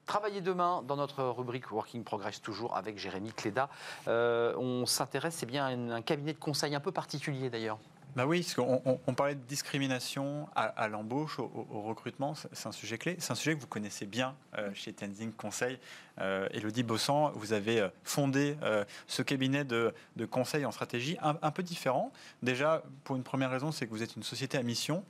[0.05, 3.69] Travailler demain dans notre rubrique Working Progress, toujours avec Jérémy Cléda.
[4.07, 7.79] Euh, on s'intéresse, c'est bien un, un cabinet de conseil un peu particulier d'ailleurs.
[8.15, 12.67] Bah oui, parce qu'on on, on parlait de discrimination à, à l'embauche, au, recrutement, c'est
[12.67, 13.15] un sujet clé.
[13.19, 15.77] C'est un sujet que vous connaissez bien euh, chez Tenzing Conseil.
[16.19, 21.17] Euh, Elodie Bossan, vous avez euh, fondé euh, ce cabinet de, de conseil en stratégie
[21.21, 22.11] un, un peu différent.
[22.41, 25.03] Déjà, pour une première raison, c'est que vous êtes une société à mission.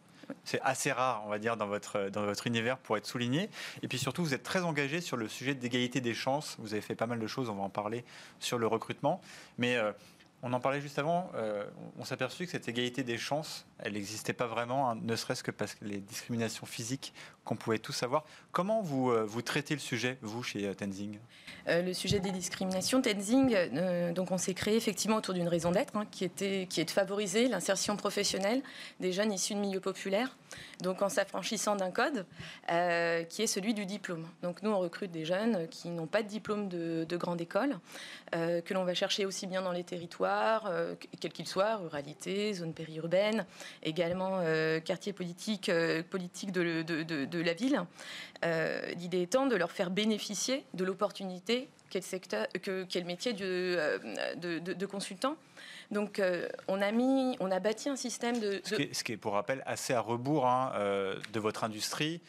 [0.44, 3.50] C'est assez rare, on va dire, dans votre, dans votre univers pour être souligné.
[3.82, 6.58] Et puis surtout, vous êtes très engagé sur le sujet d'égalité des chances.
[6.60, 8.04] Vous avez fait pas mal de choses, on va en parler
[8.40, 9.22] sur le recrutement.
[9.58, 9.78] Mais
[10.41, 11.65] on en parlait juste avant, euh,
[11.97, 15.44] on s'est aperçu que cette égalité des chances, elle n'existait pas vraiment, hein, ne serait-ce
[15.44, 17.13] que parce que les discriminations physiques
[17.50, 18.26] qu'on pouvait tous avoir.
[18.52, 21.18] Comment vous, euh, vous traitez le sujet, vous, chez euh, Tenzing?
[21.68, 25.96] Euh, le sujet des discriminations, Tenzing, donc on s'est créé effectivement autour d'une raison d'être,
[25.96, 28.62] hein, qui, était, qui est de favoriser l'insertion professionnelle
[29.00, 30.38] des jeunes issus de milieux populaires,
[30.82, 32.26] donc en s'affranchissant d'un code
[33.30, 34.28] qui est celui du diplôme.
[34.42, 37.80] Donc nous, on recrute des jeunes qui n'ont pas de diplôme de, de grande école,
[38.32, 40.72] que l'on va chercher aussi bien dans les territoires,
[41.20, 43.46] quels qu'ils soient, ruralité, zone périurbaine,
[43.84, 47.82] également euh, quartier politique, euh, politique de, de- de- de la ville.
[48.45, 53.05] Euh, L'idée étant de leur faire bénéficier de l'opportunité qu'est le, secteur, que, qu'est le
[53.05, 55.36] métier de, consultant.
[55.91, 58.62] Donc, euh, on, a mis, on a bâti un système de.
[58.63, 61.63] ce qui, est, ce qui est, pour rappel, assez à rebours hein, euh, de votre
[61.63, 62.21] industrie,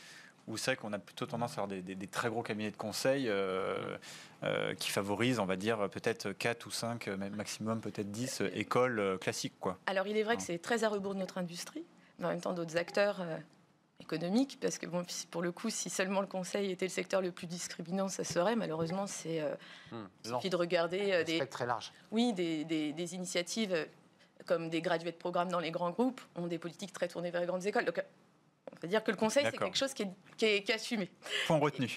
[0.49, 2.77] où c'est qu'on a plutôt tendance à avoir des, des- des très gros cabinets de
[2.77, 3.77] conseil euh,
[4.43, 8.41] euh, qui favorisent, on va dire, peut-être 4 ou 5, euh, même maximum peut-être 10
[8.41, 9.59] euh, écoles euh, classiques.
[9.61, 9.79] Quoi.
[9.87, 10.47] Alors, il est vrai que Ah.
[10.47, 11.85] c'est très à rebours de notre industrie,
[12.19, 13.37] mais en même temps d'autres acteurs euh,
[14.01, 17.33] économiques, parce que, bon, pour le coup, si seulement le conseil était le secteur le
[17.33, 18.57] plus discriminant, ça serait.
[18.57, 19.41] Malheureusement, c'est.
[19.43, 19.55] euh,
[20.25, 21.93] suffit de regarder euh, des, très large.
[22.11, 23.87] Oui, des, des- des initiatives
[24.47, 27.43] comme des gradués de programme dans les grands groupes ont des politiques très tournées vers
[27.43, 27.85] les grandes écoles.
[27.85, 28.03] Donc,
[28.71, 30.73] euh, on peut dire que le conseil, c'est quelque chose qui est, qui est- qui
[30.73, 31.11] est assumé.
[31.47, 31.97] Point retenu.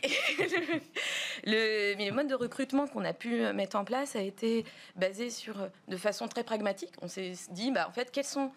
[1.46, 5.30] le, mais le mode de recrutement qu'on a pu mettre en place a été basé
[5.30, 5.56] sur,
[5.88, 6.94] de façon très pragmatique.
[7.02, 8.52] On s'est dit, bah, en fait, quelles sont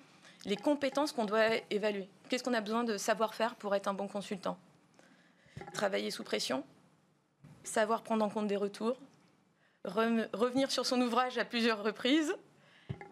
[0.44, 2.08] les compétences qu'on doit évaluer?
[2.28, 4.58] Qu'est-ce qu'on a besoin de savoir faire pour être un bon consultant?
[5.72, 6.64] Travailler sous pression,
[7.64, 8.98] savoir prendre en compte des retours,
[9.84, 12.34] re- revenir sur son ouvrage à plusieurs reprises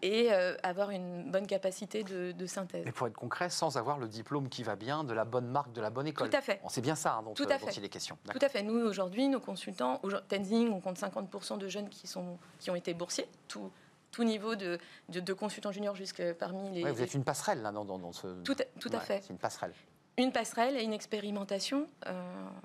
[0.05, 2.83] et euh, avoir une bonne capacité de, de synthèse.
[2.85, 5.71] Mais pour être concret, sans avoir le diplôme qui va bien, de la bonne marque,
[5.73, 6.29] de la bonne école.
[6.29, 6.61] Tout à fait.
[6.69, 7.73] C'est bien ça hein, dont, Tout euh, à dont fait.
[7.77, 8.17] il est question.
[8.31, 8.61] Tout à fait.
[8.61, 12.75] Nous, aujourd'hui, nos consultants, au Tenzing, on compte 50% de jeunes qui, sont, qui ont
[12.75, 13.71] été boursiers, tout,
[14.11, 14.77] tout niveau de,
[15.09, 16.83] de, de consultants juniors jusqu'à parmi les...
[16.83, 18.27] Ouais, vous êtes une passerelle là, dans, dans- dans ce.
[18.43, 19.21] Tout à- tout à fait.
[19.23, 19.73] C'est une passerelle.
[20.17, 22.13] Une passerelle et une expérimentation, euh,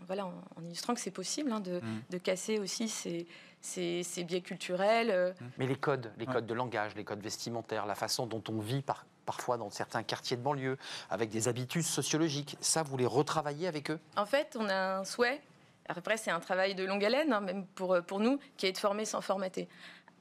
[0.06, 2.02] voilà, en, en illustrant que c'est possible hein, de, Mm.
[2.10, 3.26] de casser aussi ces,
[3.60, 5.10] ces, ces biais culturels.
[5.10, 6.32] euh, Mais les codes, les Ouais.
[6.32, 10.02] codes de langage, les codes vestimentaires, la façon dont on vit par- parfois dans certains
[10.02, 10.78] quartiers de banlieue,
[11.10, 14.00] avec des habitudes sociologiques, ça, vous les retravaillez avec eux?
[14.16, 15.40] En fait, on a un souhait.
[15.88, 18.78] Après, c'est un travail de longue haleine, hein, même pour, pour nous, qui est de
[18.78, 19.68] former sans formater.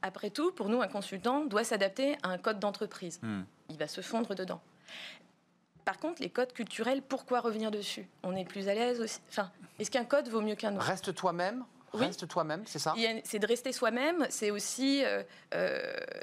[0.02, 3.20] Après tout, pour nous, un consultant doit s'adapter à un code d'entreprise.
[3.22, 3.42] Hmm.
[3.68, 4.60] Il va se fondre dedans.
[5.84, 8.08] Par contre, les codes culturels, pourquoi revenir dessus?
[8.22, 9.20] On est plus à l'aise aussi?
[9.28, 10.84] Enfin, est-ce qu'un code vaut mieux qu'un autre?
[10.84, 12.06] Reste toi-même, Oui.
[12.06, 12.94] reste toi-même, c'est ça?
[13.24, 14.26] C'est de rester soi-même.
[14.30, 15.22] C'est aussi, euh,
[15.54, 15.80] euh,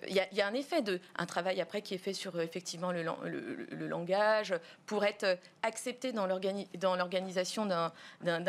[0.07, 2.13] il y, a- il y a un effet de un travail après qui est fait
[2.13, 4.53] sur euh, effectivement le, lan- le- le- le langage
[4.85, 7.91] pour être accepté dans l'organi- dans l'organisation d'un-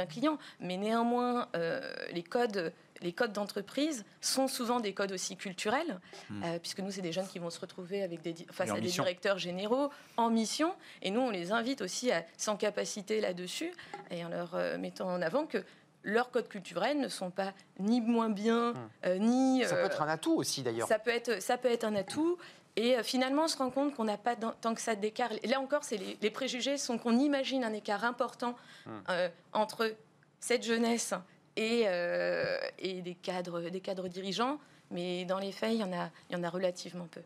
[0.07, 0.39] client.
[0.61, 1.81] Mais néanmoins, euh,
[2.13, 6.01] les codes les codes d'entreprise sont souvent des codes aussi culturels,
[6.31, 6.43] Hmm.
[6.45, 8.75] euh, puisque nous, c'est des jeunes qui vont se retrouver avec des, di- face à
[8.75, 9.05] des mission.
[9.05, 10.75] directeurs généraux en mission.
[11.03, 13.71] Et nous, on les invite aussi à s'en capaciter là-dessus
[14.11, 15.59] et en leur euh, mettant en avant que
[16.03, 19.63] leurs codes culturels ne sont pas ni moins bien, euh, ni...
[19.63, 19.67] Hmm.
[19.69, 20.89] Ça peut euh, être un atout aussi d'ailleurs.
[20.89, 22.39] ça peut être, ça peut être un atout.
[22.77, 25.31] Et euh, finalement, on se rend compte qu'on n'a pas tant que ça d'écart.
[25.45, 28.55] Là encore, c'est les, les préjugés sont qu'on imagine un écart important
[28.87, 28.91] Hmm.
[29.11, 29.95] euh, entre
[30.41, 31.13] cette jeunesse
[31.57, 34.59] et, euh, et des, cadres, des cadres dirigeants.
[34.91, 37.21] Mais dans les faits, il y en a, il y en a relativement peu.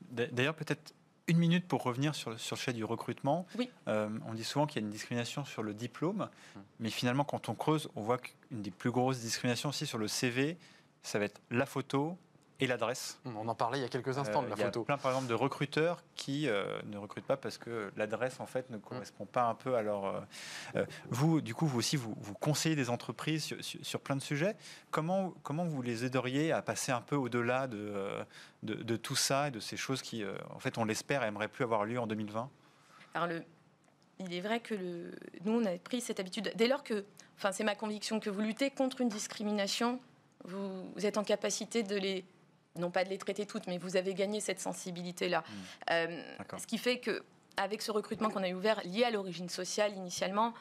[0.00, 0.94] D'a- D'ailleurs, peut-être
[1.32, 3.46] une minute pour revenir sur, le- sur le sujet du recrutement.
[3.58, 3.68] Oui.
[3.88, 6.28] Euh, on dit souvent qu'il y a une discrimination sur le diplôme,
[6.80, 10.08] mais finalement, quand on creuse, on voit qu'une des plus grosses discriminations aussi sur le
[10.08, 10.56] CV,
[11.02, 12.16] ça va être la photo
[12.60, 13.18] et l'adresse.
[13.24, 14.84] On en parlait il y a quelques instants Euh, de la il y a photo.
[14.84, 18.70] plein, par exemple, de recruteurs qui euh, ne recrutent pas parce que l'adresse, en fait,
[18.70, 20.04] ne correspond pas un peu à leur...
[20.04, 20.20] euh,
[20.76, 24.14] euh, vous, du coup, vous aussi, vous, vous conseillez des entreprises sur, sur- sur plein
[24.16, 24.54] de sujets.
[24.92, 28.24] Comment, comment vous les aideriez à passer un peu au-delà de, euh,
[28.62, 31.48] de, de tout ça et de ces choses qui, euh, en fait, on l'espère, aimeraient
[31.48, 32.48] plus avoir lieu en 2020
[33.14, 33.42] Alors le,
[34.20, 35.10] il est vrai que le,
[35.44, 36.52] nous, on a pris cette habitude.
[36.54, 37.04] Dès lors que,
[37.38, 39.98] enfin, c'est ma conviction que vous luttez contre une discrimination,
[40.44, 42.24] vous, vous êtes en capacité de les,
[42.76, 45.44] non pas de les traiter toutes, mais vous avez gagné cette sensibilité-là.
[45.90, 46.60] Euh, D'accord.
[46.60, 47.22] ce qui fait que
[47.56, 50.54] avec ce recrutement qu'on a eu ouvert lié à l'origine sociale initialement,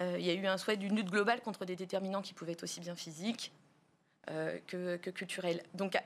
[0.00, 2.52] euh, il y a eu un souhait d'une lutte globale contre des déterminants qui pouvaient
[2.52, 3.52] être aussi bien physiques
[4.30, 5.62] euh, que, que, culturels.
[5.74, 5.98] Donc,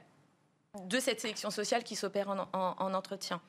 [0.85, 3.41] de cette sélection sociale qui s'opère en, en, entretien.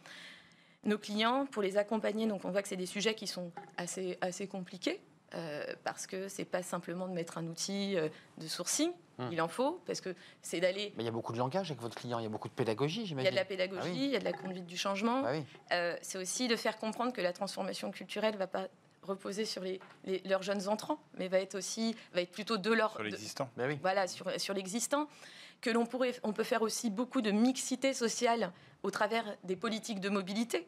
[0.84, 4.18] Nos clients, pour les accompagner, donc on voit que c'est des sujets qui sont assez,
[4.22, 5.00] assez compliqués.
[5.36, 9.30] Euh, parce que c'est pas simplement de mettre un outil de sourcing, hum.
[9.32, 10.94] il en faut, parce que c'est d'aller.
[10.96, 12.54] Mais il y a beaucoup de langage avec votre client, il y a beaucoup de
[12.54, 13.32] pédagogie, j'imagine.
[13.32, 15.24] Il y a de la pédagogie, ah il y a de la conduite du changement.
[15.72, 18.68] Ah c'est aussi de faire comprendre que la transformation culturelle ne va pas
[19.04, 19.80] reposer sur les,
[20.26, 23.50] leurs jeunes entrants, mais va être aussi va être plutôt de leur sur l'existant.
[23.58, 23.80] Ben oui.
[23.82, 25.08] Voilà, sur, sur l'existant.
[25.62, 28.52] Que l'on pourrait, on peut faire aussi beaucoup de mixité sociale
[28.84, 30.68] au travers des politiques de mobilité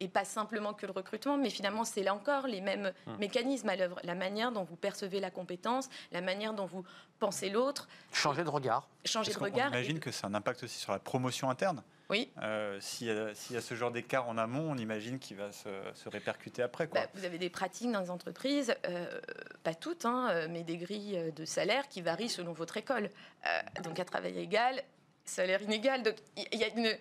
[0.00, 3.16] et pas simplement que le recrutement, mais finalement, c'est là encore les mêmes hum.
[3.18, 4.00] mécanismes à l'œuvre.
[4.04, 6.84] La manière dont vous percevez la compétence, la manière dont vous
[7.18, 7.88] pensez l'autre.
[8.12, 8.88] Changer de regard.
[9.04, 9.68] Changer de regard.
[9.68, 11.82] On imagine que c'est un impact aussi sur la promotion interne.
[12.10, 12.30] Oui.
[12.42, 13.10] Euh, S'il y,
[13.56, 16.86] a ce genre d'écart en amont, on imagine qu'il va se, répercuter après.
[16.86, 17.00] Quoi.
[17.00, 19.20] Bah, vous avez des pratiques dans les entreprises, euh,
[19.62, 23.08] pas toutes, hein, euh, mais des grilles de salaire qui varient selon votre école.
[23.46, 24.82] Euh, donc à travail égal,
[25.24, 26.02] salaire inégal.
[26.02, 26.94] Donc il y a une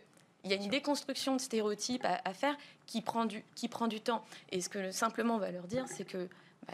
[0.43, 4.01] il y a une déconstruction de stéréotypes à, faire qui prend, du, qui prend du
[4.01, 4.23] temps.
[4.51, 6.27] Et ce que simplement on va leur dire, c'est que
[6.67, 6.73] bah,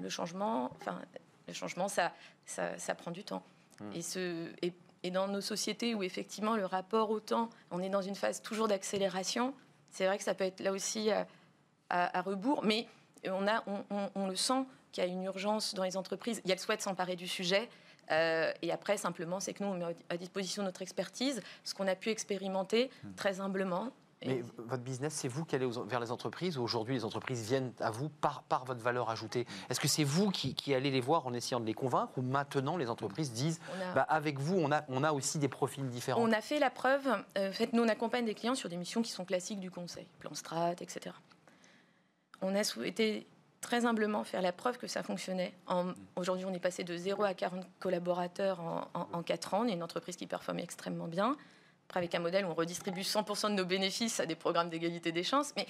[0.00, 1.00] le, changement, enfin,
[1.46, 2.12] le changement, ça,
[2.46, 3.42] ça, ça prend du temps.
[3.80, 3.92] Mmh.
[3.94, 4.72] Et, ce, et,
[5.02, 8.42] et, dans nos sociétés où effectivement le rapport au temps, on est dans une phase
[8.42, 9.54] toujours d'accélération,
[9.90, 11.26] c'est vrai que ça peut être là aussi à,
[11.90, 12.86] à, rebours, mais
[13.24, 16.40] on, a, on, on, on le sent qu'il y a une urgence dans les entreprises.
[16.44, 17.68] Il y a le souhait de s'emparer du sujet.
[18.10, 21.86] Euh, et après, simplement, c'est que nous, on met à disposition notre expertise, ce qu'on
[21.86, 23.14] a pu expérimenter hmm.
[23.14, 23.90] très humblement.
[24.26, 27.72] Mais votre business, c'est vous qui allez vers les entreprises ou aujourd'hui les entreprises viennent
[27.80, 29.44] à vous par, par votre valeur ajoutée?
[29.44, 29.70] Hmm.
[29.70, 32.22] Est-ce que c'est vous qui, qui, allez les voir en essayant de les convaincre ou
[32.22, 33.60] maintenant les entreprises disent
[33.94, 36.68] bah, avec vous, on a, on a aussi des profils différents On a fait la
[36.68, 37.06] preuve.
[37.38, 39.70] Euh, en fait, nous, on accompagne des clients sur des missions qui sont classiques du
[39.70, 41.14] conseil, plan strat, etc.
[42.42, 43.26] On a souhaité
[43.60, 45.52] très humblement faire la preuve que ça fonctionnait.
[46.16, 49.62] Aujourd'hui, on est passé de 0 à 40 collaborateurs en, en, 4 ans.
[49.64, 51.36] On est une entreprise qui performe extrêmement bien.
[51.88, 55.10] Après, avec un modèle où on redistribue 100% de nos bénéfices à des programmes d'égalité
[55.10, 55.52] des chances.
[55.56, 55.66] Mais,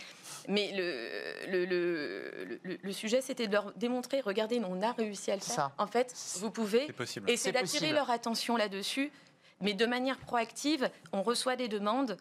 [0.48, 5.40] mais le, le, le, sujet, c'était de leur démontrer, regardez, on a réussi à le
[5.40, 5.70] faire.
[5.78, 6.92] En fait, vous pouvez.
[6.92, 7.30] Possible.
[7.30, 9.10] Et c'est d'attirer leur attention là-dessus.
[9.62, 12.16] Mais de manière proactive, on reçoit des demandes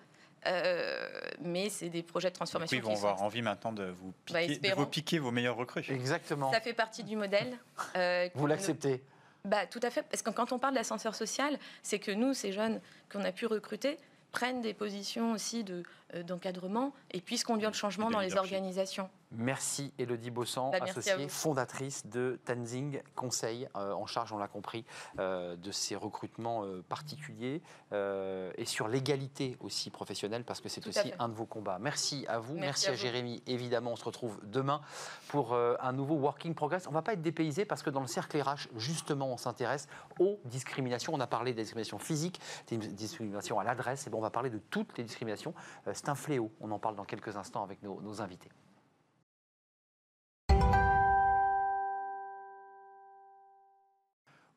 [0.47, 1.07] euh,
[1.41, 2.77] mais c'est des projets de transformation.
[2.77, 5.85] ils vont avoir envie maintenant de vous bah, piquer, vous piquer vos meilleurs recrues.
[5.89, 6.51] Exactement.
[6.51, 7.57] Ça fait partie du modèle.
[7.95, 9.01] Euh, vous l'acceptez
[9.45, 10.03] bah, Tout à fait.
[10.03, 13.45] Parce que quand on parle d'ascenseur social, c'est que nous, ces jeunes qu'on a pu
[13.45, 13.97] recruter,
[14.31, 15.81] prennent des positions aussi euh,
[16.25, 19.09] d'encadrement et puissent conduire le changement dans les organisations.
[19.31, 24.85] Merci Elodie Bossan, bah, associée, fondatrice de Tenzing Conseil, euh, en charge, on l'a compris,
[25.19, 31.11] euh, de ces recrutements euh, particuliers et sur l'égalité aussi professionnelle, parce que c'est aussi
[31.17, 31.77] un de vos combats.
[31.79, 33.41] Merci à vous, merci, à, Jérémy.
[33.47, 34.81] Évidemment, on se retrouve demain
[35.27, 36.85] pour un nouveau Working Progress.
[36.87, 39.87] On ne va pas être dépaysé parce que dans le cercle RH, justement, on s'intéresse
[40.19, 41.13] aux discriminations.
[41.13, 44.49] On a parlé des discriminations physiques, des discriminations à l'adresse, et bon, on va parler
[44.51, 45.53] de toutes les discriminations.
[45.99, 46.51] C'est un fléau.
[46.61, 48.49] On en parle dans quelques instants avec nos invités.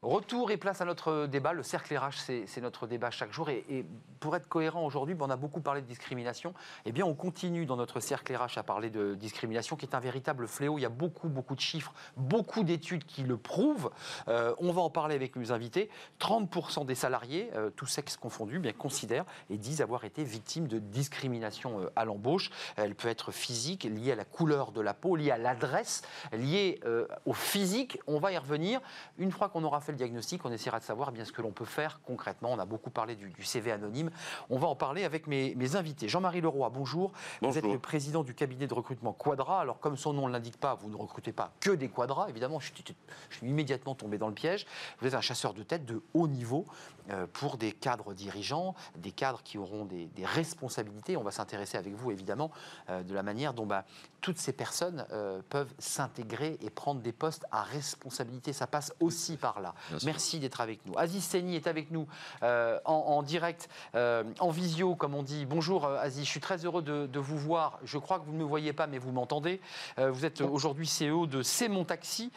[0.03, 1.53] Retour et place à notre débat.
[1.53, 3.49] Le cercle RH, c'est notre débat chaque jour.
[3.51, 3.87] Et,
[4.19, 6.55] pour être cohérent aujourd'hui, on a beaucoup parlé de discrimination.
[6.87, 10.01] Eh bien, on continue dans notre cercle RH à parler de discrimination, qui est un
[10.01, 10.77] véritable fléau.
[10.77, 13.91] Il y a beaucoup, beaucoup de chiffres, beaucoup d'études qui le prouvent.
[14.27, 15.89] Euh, on va en parler avec nos invités.
[16.19, 20.81] 30% des salariés, euh, tous sexes confondus, bien considèrent et disent avoir été victimes de
[20.81, 22.51] discrimination euh, à l'embauche.
[22.75, 26.81] Elle peut être physique, liée à la couleur de la peau, liée à l'adresse, liée
[27.27, 28.01] au physique.
[28.07, 28.81] On va y revenir
[29.19, 31.53] une fois qu'on aura fait le diagnostic, on essaiera de savoir bien ce que l'on
[31.53, 32.51] peut faire concrètement.
[32.53, 34.11] On a beaucoup parlé du, CV anonyme.
[34.51, 36.09] On va en parler avec mes, invités.
[36.09, 37.13] Jean-Marie Leroy, bonjour.
[37.41, 39.61] Vous êtes le président du cabinet de recrutement Quadra.
[39.61, 42.29] Alors, comme son nom ne l'indique pas, vous ne recrutez pas que des Quadras.
[42.29, 42.85] Évidemment, je suis,
[43.31, 44.67] je suis immédiatement tombé dans le piège.
[45.01, 46.67] Vous êtes un chasseur de tête de haut niveau.
[47.11, 51.17] Euh, pour des cadres dirigeants, des cadres qui auront des, responsabilités.
[51.17, 52.53] On va s'intéresser avec vous, évidemment,
[52.91, 53.85] euh, de la manière dont bah,
[54.21, 58.53] toutes ces personnes euh, peuvent s'intégrer et prendre des postes à responsabilité.
[58.53, 59.75] Ça passe aussi par là.
[60.05, 60.95] Merci d'être avec nous.
[60.97, 62.07] Aziz Seni est avec nous
[62.43, 65.47] en, direct, en visio, comme on dit.
[65.47, 67.79] Bonjour Aziz, je suis très heureux de, vous voir.
[67.85, 69.61] Je crois que vous ne me voyez pas, mais vous m'entendez.
[69.99, 72.33] vous êtes aujourd'hui CEO de C'est mon taxi,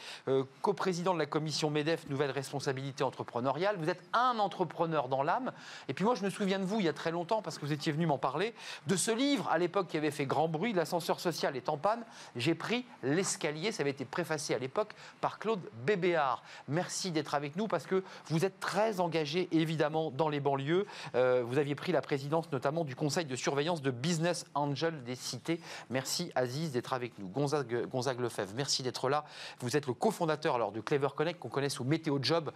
[0.61, 3.77] coprésident de la commission MEDEF, nouvelle responsabilité entrepreneuriale.
[3.77, 5.51] Vous êtes un entrepreneur entrepreneur dans l'âme.
[5.87, 7.65] Et puis moi, je me souviens de vous il y a très longtemps, parce que
[7.65, 8.53] vous étiez venu m'en parler,
[8.87, 12.03] de ce livre à l'époque qui avait fait grand bruit, L'ascenseur social est en panne.
[12.35, 16.43] J'ai pris l'escalier, ça avait été préfacé à l'époque par Claude Bébéard.
[16.67, 20.85] Merci d'être avec nous parce que vous êtes très engagé évidemment dans les banlieues.
[21.13, 25.15] Euh, vous aviez pris la présidence notamment du conseil de surveillance de Business Angel des
[25.15, 25.59] cités.
[25.89, 27.27] Merci Aziz d'être avec nous.
[27.27, 29.25] Gonzague, Gonzague Lefebvre, merci d'être là.
[29.59, 32.51] Vous êtes le cofondateur alors, de Clever Connect qu'on connaît sous Météo Job.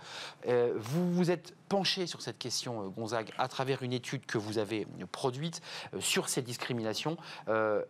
[0.47, 4.37] Euh, vous vous êtes penché sur cette question, euh, Gonzague, à travers une étude que
[4.37, 5.61] vous avez produite
[5.99, 7.17] sur ces discriminations.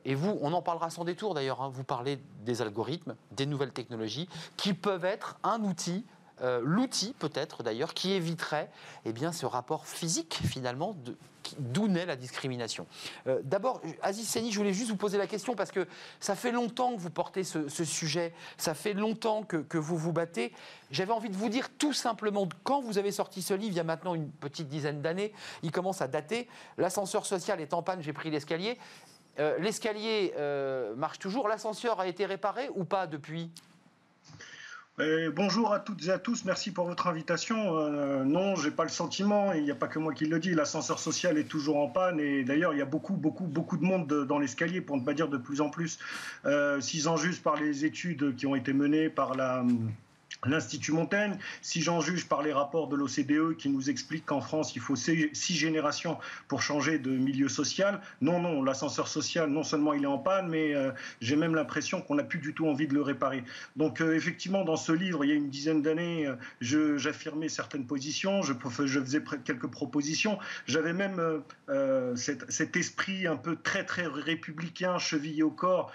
[0.06, 1.62] Et vous, on en parlera sans détour d'ailleurs.
[1.62, 1.70] hein.
[1.70, 6.06] Vous parlez des algorithmes, des nouvelles technologies qui peuvent être un outil
[6.42, 8.70] euh, l'outil peut-être d'ailleurs qui éviterait
[9.06, 10.96] eh bien, ce rapport physique finalement
[11.58, 12.86] d'où naît la discrimination.
[13.28, 15.88] Euh, D'abord, Aziz Seni, je voulais juste vous poser la question parce que
[16.20, 20.54] ça fait longtemps que vous portez ce, sujet, ça fait longtemps que, vous vous battez.
[20.92, 23.82] J'avais envie de vous dire tout simplement, quand vous avez sorti ce livre, il y
[23.82, 26.48] a maintenant une petite dizaine d'années, il commence à dater,
[26.78, 28.78] l'ascenseur social est en panne, j'ai pris l'escalier.
[29.40, 30.34] Euh, L'escalier
[30.96, 33.52] marche toujours, l'ascenseur a été réparé ou pas depuis?
[35.34, 37.78] Bonjour à toutes et à tous, merci pour votre invitation.
[37.78, 40.40] Euh, non, j'ai pas le sentiment, et il n'y a pas que moi qui le
[40.40, 43.78] dis, l'ascenseur social est toujours en panne, et d'ailleurs il y a beaucoup, beaucoup, beaucoup
[43.78, 46.00] de monde de- dans l'escalier, pour ne pas dire de plus en plus.
[46.44, 49.64] Euh, si j'en juge par les études qui ont été menées par la...
[50.46, 54.74] L'Institut Montaigne, si j'en juge par les rapports de l'OCDE qui nous expliquent qu'en France,
[54.74, 59.92] il faut six générations pour changer de milieu social, non, non, l'ascenseur social, non seulement
[59.94, 62.88] il est en panne, mais euh, j'ai même l'impression qu'on n'a plus du tout envie
[62.88, 63.44] de le réparer.
[63.76, 67.86] Donc euh, effectivement, dans ce livre, il y a une dizaine d'années, euh, j'affirmais certaines
[67.86, 70.40] positions, je, faisais quelques propositions.
[70.68, 71.42] J'avais même
[72.16, 75.92] cet, cet esprit un peu très très républicain, chevillé au corps,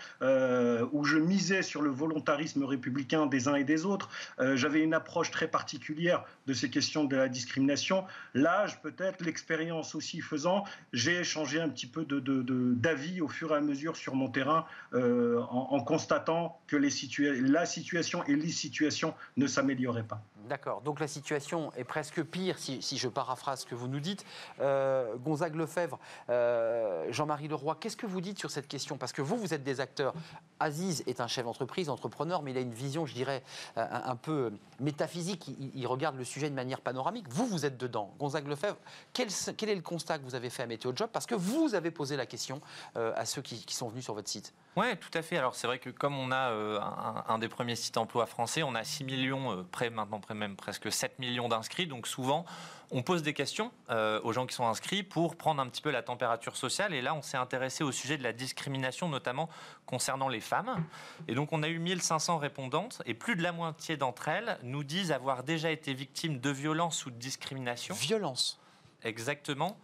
[0.93, 4.11] où je misais sur le volontarisme républicain des uns et des autres.
[4.41, 8.05] Euh, J'avais une approche très particulière de ces questions de la discrimination.
[8.35, 13.61] L'âge, peut-être, l'expérience aussi faisant, j'ai changé un petit peu d'avis au fur et à
[13.61, 20.05] mesure sur mon terrain euh, en, constatant que la situation et les situations ne s'amélioraient
[20.05, 20.23] pas.
[20.49, 20.83] D'accord.
[20.83, 24.27] Donc la situation est presque pire, si, je paraphrase ce que vous nous dites.
[24.61, 28.99] Euh, Gonzague Lefebvre, euh, Jean-Marie Leroy, qu'est-ce que vous dites sur cette question?
[28.99, 30.13] Parce que vous, vous êtes des acteurs.
[30.61, 33.43] Aziz est un chef d'entreprise, entrepreneur, mais il a une vision, je dirais,
[33.79, 35.51] euh, un, peu métaphysique.
[35.75, 37.27] Il, regarde le sujet de manière panoramique.
[37.31, 38.13] Vous, vous êtes dedans.
[38.19, 38.77] Gonzague Lefebvre,
[39.13, 41.09] quel, est le constat que vous avez fait à Météo Job?
[41.13, 42.61] Parce que vous avez posé la question
[42.95, 44.53] à ceux qui sont venus sur votre site.
[44.77, 45.37] Oui, tout à fait.
[45.37, 48.65] Alors c'est vrai que comme on a euh, un, un des premiers sites emploi français,
[48.65, 51.87] on a 6 millions, euh, près maintenant près même presque 7 millions d'inscrits.
[51.87, 52.45] Donc souvent,
[52.91, 55.91] on pose des questions euh, aux gens qui sont inscrits pour prendre un petit peu
[55.91, 56.93] la température sociale.
[56.93, 59.49] Et là, on s'est intéressé au sujet de la discrimination, notamment
[59.87, 60.85] concernant les femmes.
[61.29, 64.83] Et donc on a eu 1500 répondantes et plus de la moitié d'entre elles nous
[64.83, 67.95] disent avoir déjà été victimes de violences ou de discrimination.
[67.95, 68.61] Violence.
[69.05, 69.77] Exactement.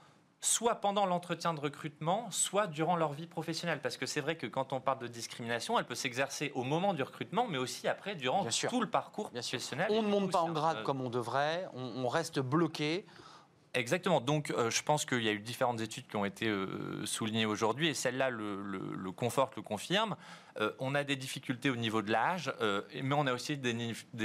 [0.42, 3.80] Soit pendant l'entretien de recrutement, soit durant leur vie professionnelle.
[3.82, 6.94] Parce que c'est vrai que quand on parle de discrimination, elle peut s'exercer au moment
[6.94, 8.70] du recrutement, mais aussi après, durant Bien sûr.
[8.70, 9.58] tout le parcours Bien sûr.
[9.58, 9.88] professionnel.
[9.90, 13.04] On ne monte pas en grade euh, comme on devrait, on, on reste bloqué.
[13.74, 14.20] Exactement.
[14.22, 17.44] Donc, euh, je pense qu'il y a eu différentes études qui ont été euh, soulignées
[17.46, 20.16] aujourd'hui, et celle-là le, le- le conforte, le confirme.
[20.58, 23.72] Euh, on a des difficultés au niveau de l'âge, euh, mais on a aussi des,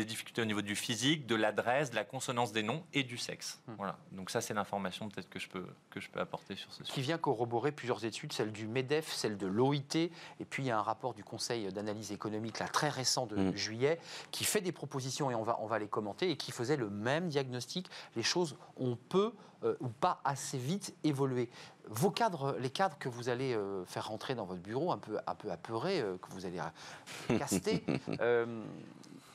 [0.06, 3.62] difficultés au niveau du physique, de l'adresse, de la consonance des noms et du sexe.
[3.68, 3.76] Hmm.
[3.78, 3.98] Voilà.
[4.12, 6.94] Donc ça, c'est l'information peut-être que je peux que je peux apporter sur ce sujet.
[6.94, 10.72] qui vient corroborer plusieurs études, celle du MEDEF, celle de l'OIT, et puis il y
[10.72, 13.56] a un rapport du Conseil d'analyse économique là, très récent de Mm.
[13.56, 14.00] juillet,
[14.32, 16.90] qui fait des propositions, et on va, on va les commenter, et qui faisait le
[16.90, 17.90] même diagnostic.
[18.16, 19.34] Les choses ont peu
[19.66, 21.50] euh, ou pas assez vite évolué.
[21.88, 25.20] Vos cadres, les cadres que vous allez euh, faire rentrer dans votre bureau, un peu,
[25.28, 27.84] un peu apeurés, euh, que vous allez euh, caster,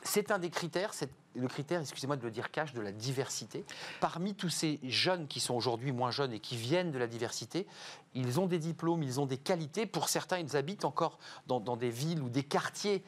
[0.03, 3.63] c'est un des critères, c'est le critère, excusez-moi de le dire cash, de la diversité.
[4.01, 7.67] Parmi tous ces jeunes qui sont aujourd'hui moins jeunes et qui viennent de la diversité,
[8.13, 9.85] ils ont des diplômes, ils ont des qualités.
[9.85, 13.03] Pour certains, ils habitent encore dans, dans des villes ou des quartiers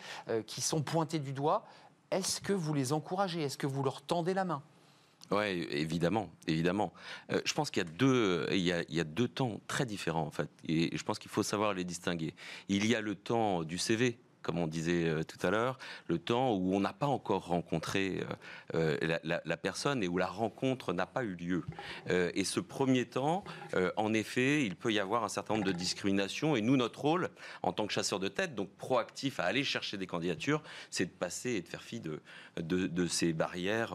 [0.47, 1.65] qui sont pointés du doigt.
[2.11, 3.41] Est-ce que vous les encouragez?
[3.41, 4.61] Est-ce que vous leur tendez la main?
[5.37, 6.93] Oui, évidemment, évidemment.
[7.31, 10.25] Euh, je pense qu'il y a deux, a, il y a deux temps très différents
[10.25, 12.33] en fait, et je pense qu'il faut savoir les distinguer.
[12.69, 14.17] Il y a le temps du CV.
[14.43, 18.21] Comme on disait euh, tout à l'heure, le temps où on n'a pas encore rencontré
[18.21, 18.35] euh,
[18.75, 21.63] euh, la, la- la personne et où la rencontre n'a pas eu lieu.
[22.09, 25.65] Euh, et ce premier temps, euh, en effet, il peut y avoir un certain nombre
[25.65, 26.55] de discriminations.
[26.55, 27.29] Et nous, notre rôle,
[27.63, 31.11] en tant que chasseur de tête, donc proactif à aller chercher des candidatures, c'est de
[31.11, 32.21] passer et de faire fi de,
[32.57, 33.93] de, de ces barrières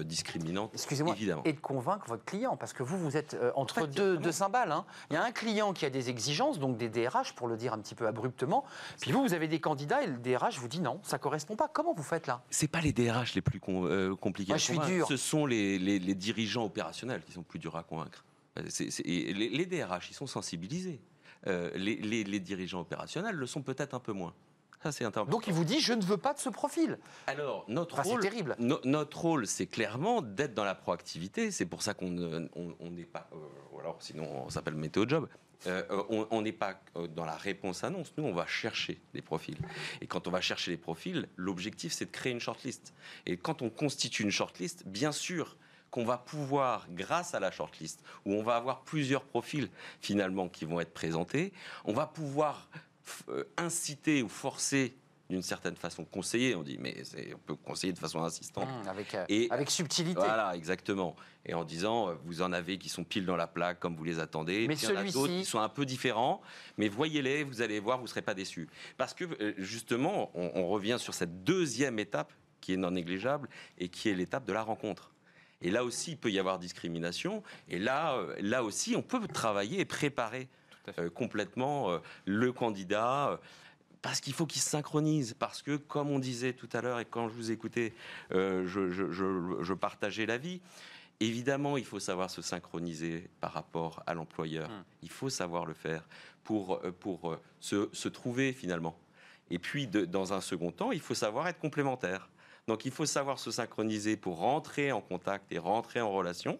[0.00, 0.70] discriminantes.
[0.74, 1.42] Excusez-moi, Évidemment.
[1.44, 4.72] et de convaincre votre client, parce que vous, vous êtes euh, entre deux cymbales.
[4.72, 4.84] hein.
[5.10, 7.72] Il y a un client qui a des exigences, donc des DRH, pour le dire
[7.72, 8.64] un petit peu abruptement,
[9.00, 11.68] puis vous, vous avez des candidats, et le DRH vous dit non, ça correspond pas.
[11.68, 12.42] Comment vous faites là?
[12.50, 15.06] C'est pas les DRH les plus com- euh, compliqués Moi, je suis dur.
[15.08, 18.24] Ce sont les, les- les dirigeants opérationnels qui sont plus durs à convaincre.
[18.58, 18.62] Euh,
[19.04, 21.00] les, les DRH, ils sont sensibilisés.
[21.46, 24.32] Euh, les, dirigeants opérationnels le sont peut-être un peu moins.
[24.84, 24.90] Ça.
[25.28, 26.98] Donc il vous dit je ne veux pas de ce profil.
[27.28, 28.56] Alors, notre Enfin, rôle, terrible.
[28.58, 31.52] no- notre rôle, c'est clairement d'être dans la proactivité.
[31.52, 33.36] C'est pour ça qu'on ne- on- on n'est pas, euh,
[33.72, 35.28] ou alors sinon on s'appelle météo job.
[35.66, 38.12] Euh, on on n'est pas euh, dans la réponse annonce.
[38.16, 39.58] Nous, on va chercher les profils.
[40.00, 42.94] Et quand on va chercher les profils, l'objectif, c'est de créer une shortlist.
[43.26, 45.56] Et quand on constitue une shortlist, bien sûr
[45.90, 49.68] qu'on va pouvoir, grâce à la shortlist, où on va avoir plusieurs profils
[50.00, 51.52] finalement qui vont être présentés,
[51.84, 52.68] on va pouvoir
[53.28, 54.96] euh, inciter ou forcer
[55.32, 58.68] d'une certaine façon, conseiller, on dit, mais c'est- on peut conseiller de façon insistante.
[58.68, 60.20] Mmh, avec, euh, Et- avec subtilité.
[60.20, 61.16] Voilà, exactement.
[61.46, 64.04] Et en disant, euh, vous en avez qui sont pile dans la plaque comme vous
[64.04, 64.68] les attendez.
[64.68, 66.42] Mais celui-ci- d'autres qui sont un peu différents,
[66.76, 68.68] mais voyez-les, vous allez voir, vous ne serez pas déçus.
[68.98, 72.30] Parce que euh, justement, on, on revient sur cette deuxième étape
[72.60, 75.12] qui est non négligeable et qui est l'étape de la rencontre.
[75.62, 77.42] Et là aussi, il peut y avoir discrimination.
[77.70, 80.48] Et là, là aussi, on peut travailler et préparer
[80.98, 83.40] euh, complètement euh, le candidat.
[84.02, 85.34] Parce qu'il faut qu'il se synchronise.
[85.38, 87.94] Parce que, comme on disait tout à l'heure, et quand je vous écoutais,
[88.32, 90.60] euh, je, je- je- je partageais l'avis.
[91.20, 94.68] Évidemment, il faut savoir se synchroniser par rapport à l'employeur.
[94.70, 94.82] Hum.
[95.02, 96.02] Il faut savoir le faire
[96.42, 98.98] pour, euh, pour euh, se, se trouver finalement.
[99.50, 102.28] Et puis, de- dans un second temps, il faut savoir être complémentaire.
[102.66, 106.58] Donc, il faut savoir se synchroniser pour rentrer en contact et rentrer en relation.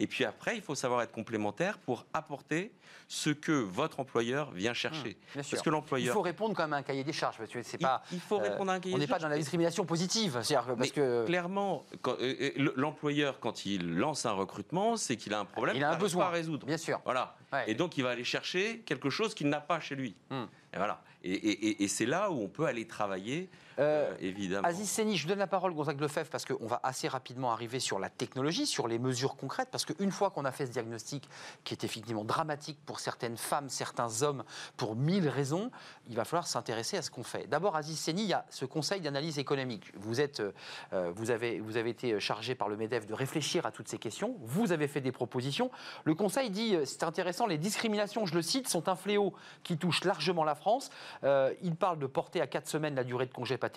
[0.00, 2.72] Et puis après, il faut savoir être complémentaire pour apporter
[3.06, 5.16] ce que votre employeur vient chercher.
[5.32, 5.34] Sûr.
[5.34, 6.14] Parce que Il l'employeur.
[6.14, 7.38] faut répondre quand même à un cahier des charges.
[7.38, 8.02] Parce que c'est il- pas.
[8.12, 10.32] il faut euh, répondre à un cahier on n'est pas dans la discrimination positive.
[10.34, 15.40] Parce Mais que Clairement, euh, euh, l'employeur, quand il lance un recrutement, c'est qu'il a
[15.40, 16.66] un problème il a un besoin à résoudre.
[16.66, 17.00] Bien sûr.
[17.04, 17.36] Voilà.
[17.52, 17.64] Ouais.
[17.70, 20.14] Et donc, il va aller chercher quelque chose qu'il n'a pas chez lui.
[20.30, 20.44] Hmm.
[20.74, 21.02] Et voilà.
[21.24, 23.48] Et, et- et- et c'est là où on peut aller travailler,
[23.78, 24.66] Euh, euh, évidemment.
[24.66, 27.80] Aziz Seni, je vous donne la parole, Gonzague Lefebvre, parce qu'on va assez rapidement arriver
[27.80, 31.28] sur la technologie, sur les mesures concrètes, parce qu'une fois qu'on a fait ce diagnostic,
[31.64, 34.44] qui est effectivement dramatique pour certaines femmes, certains hommes,
[34.76, 35.70] pour mille raisons,
[36.08, 37.46] il va falloir s'intéresser à ce qu'on fait.
[37.46, 39.92] D'abord, Aziz Seni, il y a ce conseil d'analyse économique.
[39.96, 43.72] Vous, êtes, euh, vous, avez, vous avez été chargé par le MEDEF de réfléchir à
[43.72, 44.36] toutes ces questions.
[44.42, 45.70] Vous avez fait des propositions.
[46.04, 49.78] Le conseil dit, euh, c'est intéressant, les discriminations, je le cite, sont un fléau qui
[49.78, 50.90] touche largement la France.
[51.24, 53.67] Euh, il parle de porter à 4 semaines la durée de congé paternité,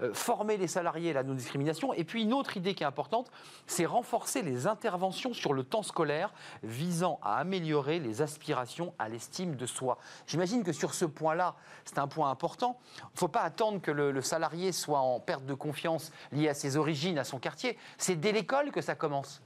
[0.00, 1.92] euh, former les salariés à la non-discrimination.
[1.92, 3.30] Et puis une autre idée qui est importante,
[3.66, 9.56] c'est renforcer les interventions sur le temps scolaire visant à améliorer les aspirations à l'estime
[9.56, 9.98] de soi.
[10.26, 11.54] J'imagine que sur ce point-là,
[11.84, 12.78] c'est un point important.
[12.98, 16.48] Il ne faut pas attendre que le, le salarié soit en perte de confiance liée
[16.48, 17.78] à ses origines, à son quartier.
[17.98, 19.42] C'est dès l'école que ça commence.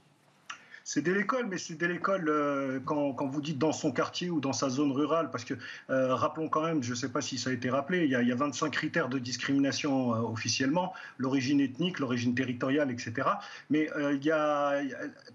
[0.93, 4.29] C'est dès l'école, mais c'est dès l'école euh, quand, quand vous dites dans son quartier
[4.29, 5.53] ou dans sa zone rurale, parce que
[5.89, 8.15] euh, rappelons quand même, je ne sais pas si ça a été rappelé, il y
[8.15, 13.25] a, il y a 25 critères de discrimination euh, officiellement, l'origine ethnique, l'origine territoriale, etc.
[13.69, 14.81] Mais il y a,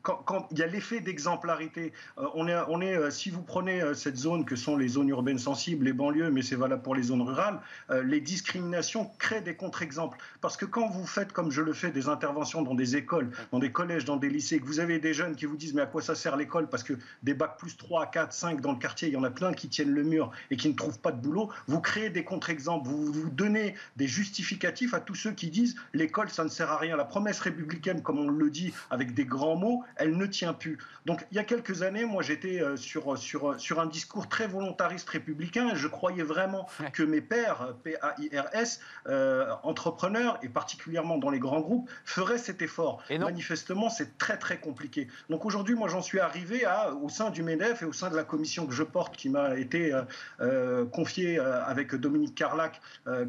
[0.02, 1.94] quand, quand- a l'effet d'exemplarité.
[2.34, 5.86] On est, on est, si vous prenez cette zone que sont les zones urbaines sensibles,
[5.86, 7.60] les banlieues, mais c'est valable pour les zones rurales,
[8.04, 10.18] les discriminations créent des contre-exemples.
[10.42, 13.58] Parce que quand vous faites, comme je le fais, des interventions dans des écoles, dans
[13.58, 15.86] des collèges, dans des lycées, que vous avez des jeunes qui vous disent mais à
[15.86, 16.68] quoi ça sert l'école?
[16.68, 19.30] Parce que des bacs plus 3, 4, 5 dans le quartier, il y en a
[19.30, 21.50] plein qui tiennent le mur et qui ne trouvent pas de boulot.
[21.66, 26.30] Vous créez des contre-exemples, vous, vous donnez des justificatifs à tous ceux qui disent l'école
[26.30, 26.96] ça ne sert à rien.
[26.96, 30.78] La promesse républicaine, comme on le dit avec des grands mots, elle ne tient plus.
[31.04, 34.46] Donc il y a quelques années, moi j'étais euh, sur, sur, sur un discours très
[34.46, 41.30] volontariste républicain et je croyais vraiment que mes pairs, P-A-I-R-S, euh, entrepreneurs et particulièrement dans
[41.30, 43.02] les grands groupes, feraient cet effort.
[43.10, 43.26] Et non.
[43.26, 45.08] Manifestement, c'est très très compliqué.
[45.28, 46.64] Donc aujourd'hui, moi j'en suis arrivé
[47.02, 49.56] au sein du MEDEF et au sein de la commission que je porte, qui m'a
[49.56, 50.02] été euh,
[50.40, 52.80] euh, confiée euh, avec Dominique Carlac,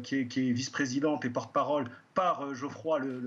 [0.02, 3.20] qui est, vice-présidente et porte-parole par Geoffroy le,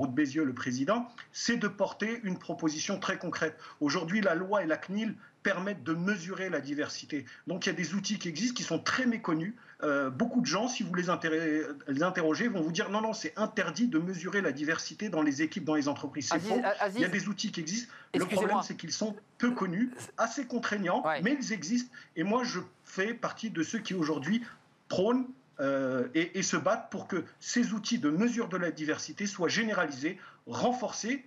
[0.00, 3.56] de Bézieux, le président, c'est de porter une proposition très concrète.
[3.80, 7.24] Aujourd'hui, la loi et la CNIL permettent de mesurer la diversité.
[7.46, 9.54] Donc il y a des outils qui existent, qui sont très méconnus.
[9.82, 13.12] Euh, beaucoup de gens, si vous les, interrogez, les interrogez, vont vous dire non, non,
[13.12, 16.28] c'est interdit de mesurer la diversité dans les équipes, dans les entreprises.
[16.30, 16.60] C'est faux.
[16.80, 17.92] Aziz- Il y a des outils qui existent.
[18.14, 21.22] Le problème, c'est qu'ils sont peu connus, assez contraignants, Ouais.
[21.22, 21.90] mais ils existent.
[22.16, 24.42] Et moi, je fais partie de ceux qui aujourd'hui
[24.88, 25.26] prônent
[25.60, 29.48] euh, et, et se battent pour que ces outils de mesure de la diversité soient
[29.48, 31.24] généralisés, renforcés,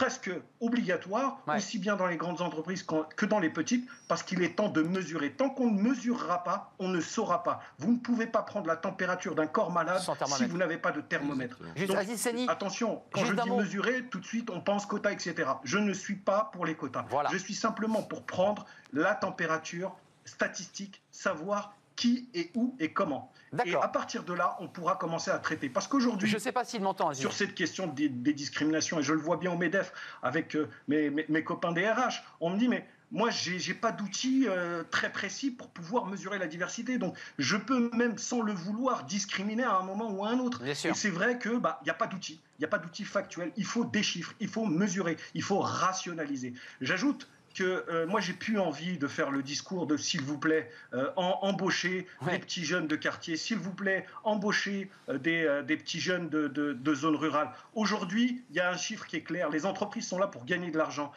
[0.00, 0.30] presque
[0.60, 1.56] obligatoires, Ouais.
[1.58, 2.86] aussi bien dans les grandes entreprises
[3.16, 5.32] que dans les petites, parce qu'il est temps de mesurer.
[5.32, 7.60] Tant qu'on ne mesurera pas, on ne saura pas.
[7.78, 11.02] Vous ne pouvez pas prendre la température d'un corps malade si vous n'avez pas de
[11.02, 11.58] thermomètre.
[11.76, 13.58] Juste, Donc, Attention, quand Juste je dis mot.
[13.58, 15.34] mesurer, tout de suite on pense quota, etc.
[15.64, 17.04] Je ne suis pas pour les quotas.
[17.10, 17.28] Voilà.
[17.30, 19.94] Je suis simplement pour prendre la température
[20.24, 23.30] statistique, savoir qui et où et comment.
[23.66, 25.68] Et à partir de là, on pourra commencer à traiter.
[25.68, 29.12] Parce qu'aujourd'hui, Je sais pas s'il m'entend, sur cette question des, des discriminations, et je
[29.12, 29.92] le vois bien au MEDEF
[30.22, 33.74] avec euh, mes, mes- mes copains des RH, on me dit, mais moi, j'ai n'ai
[33.74, 36.96] pas d'outils euh, très précis pour pouvoir mesurer la diversité.
[36.96, 40.62] Donc, je peux même, sans le vouloir, discriminer à un moment ou à un autre.
[40.62, 40.92] Bien sûr.
[40.92, 42.40] Et c'est vrai que bah, il n'y a pas d'outils.
[42.58, 43.50] Il n'y a pas d'outils factuels.
[43.56, 44.32] Il faut des chiffres.
[44.40, 45.16] Il faut mesurer.
[45.34, 46.54] Il faut rationaliser.
[46.80, 50.70] J'ajoute que euh, moi j'ai plus envie de faire le discours de s'il vous plaît
[50.94, 52.32] euh, en, embaucher Ouais.
[52.32, 56.28] des petits jeunes de quartier, s'il vous plaît embaucher euh, des, euh, des petits jeunes
[56.28, 57.50] de, de, de zones rurales.
[57.74, 60.70] Aujourd'hui, il y a un chiffre qui est clair, les entreprises sont là pour gagner
[60.70, 61.12] de l'argent.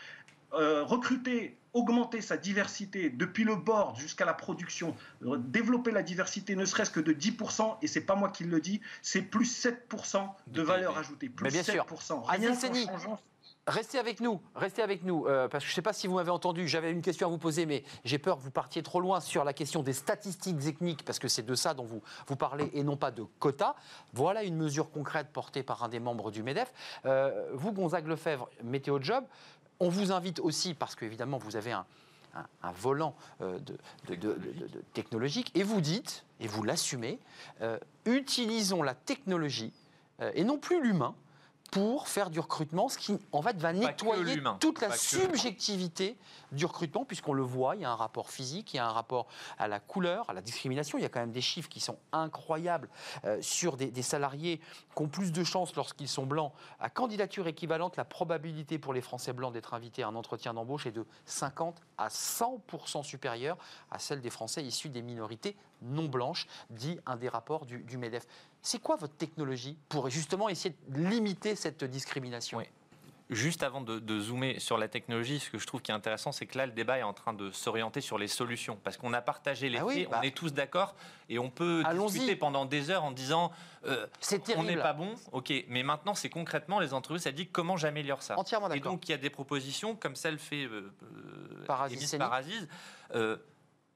[0.55, 6.91] Recruter, augmenter sa diversité depuis le board jusqu'à la production, développer la diversité ne serait-ce
[6.91, 10.95] que de 10%, et c'est pas moi qui le dis, c'est plus 7% de, valeur
[10.95, 11.29] ajoutée.
[11.29, 11.83] Plus Mais bien sûr.
[11.85, 12.29] 7%.
[12.29, 12.87] Aziz Rien qu'en Seni.
[13.65, 16.15] Restez avec nous, restez avec nous, euh, parce que je ne sais pas si vous
[16.15, 18.99] m'avez entendu, j'avais une question à vous poser, mais j'ai peur que vous partiez trop
[18.99, 22.35] loin sur la question des statistiques ethniques, parce que c'est de ça dont vous, vous
[22.35, 23.75] parlez et non pas de quotas.
[24.11, 26.73] Voilà une mesure concrète portée par un des membres du MEDEF.
[27.05, 29.23] Euh, vous, Gonzague Lefebvre, Météo Job,
[29.79, 31.85] on vous invite aussi, parce qu'évidemment, vous avez un,
[32.75, 33.59] volant euh,
[34.91, 37.17] technologique, et vous dites, et vous l'assumez,
[37.61, 39.71] euh, utilisons la technologie
[40.35, 41.15] et non plus l'humain
[41.73, 46.15] pour faire du recrutement, ce qui en fait va nettoyer toute la subjectivité
[46.51, 48.91] du recrutement, puisqu'on le voit, il y a un rapport physique, il y a un
[48.91, 49.25] rapport
[49.57, 50.99] à la couleur, à la discrimination.
[50.99, 52.89] Il y a quand même des chiffres qui sont incroyables
[53.25, 54.61] euh, sur des, des salariés
[54.95, 56.51] qui ont plus de chances lorsqu'ils sont blancs.
[56.79, 60.85] À candidature équivalente, la probabilité pour les Français blancs d'être invités à un entretien d'embauche
[60.85, 63.57] est de 50 à 100% supérieure
[63.89, 67.97] à celle des Français issus des minorités non blanches, dit un des rapports du, du
[67.97, 68.25] MEDEF.
[68.61, 72.57] C'est quoi votre technologie pour justement essayer de limiter cette discrimination?
[72.59, 72.65] Oui.
[73.29, 76.31] Juste avant de, de zoomer sur la technologie, ce que je trouve qui est intéressant,
[76.33, 78.77] c'est que là, le débat est en train de s'orienter sur les solutions.
[78.83, 80.19] Parce qu'on a partagé les Ah oui, faits, bah.
[80.19, 80.93] on est tous d'accord,
[81.29, 82.11] et on peut Allons-y.
[82.11, 83.51] discuter pendant des heures en disant
[83.85, 87.47] euh, C'est on n'est pas bon, ok, mais maintenant, c'est concrètement, les entreprises, ça dit
[87.47, 88.37] comment j'améliore ça.
[88.37, 88.91] Entièrement Et d'accord.
[88.91, 92.19] donc, il y a des propositions, comme celle fait euh, euh, Par Aziz émise Seni.
[92.19, 92.67] par Aziz,
[93.15, 93.37] euh,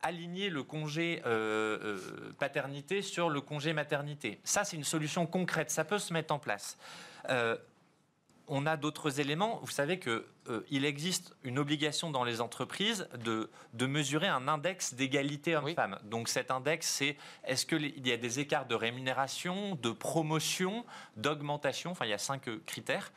[0.07, 4.39] aligner le congé euh, euh, paternité sur le congé maternité.
[4.45, 6.77] Ça, c'est une solution concrète, ça peut se mettre en place.
[7.29, 7.57] Euh,
[8.47, 9.59] on a d'autres éléments.
[9.61, 10.23] Vous savez qu'il
[10.69, 15.99] il existe une obligation dans les entreprises de, de mesurer un index d'égalité homme-femme.
[16.05, 20.85] Donc cet index, c'est est-ce qu'il y a des écarts de rémunération, de promotion,
[21.17, 21.91] d'augmentation?
[21.91, 23.11] Enfin, il y a cinq critères.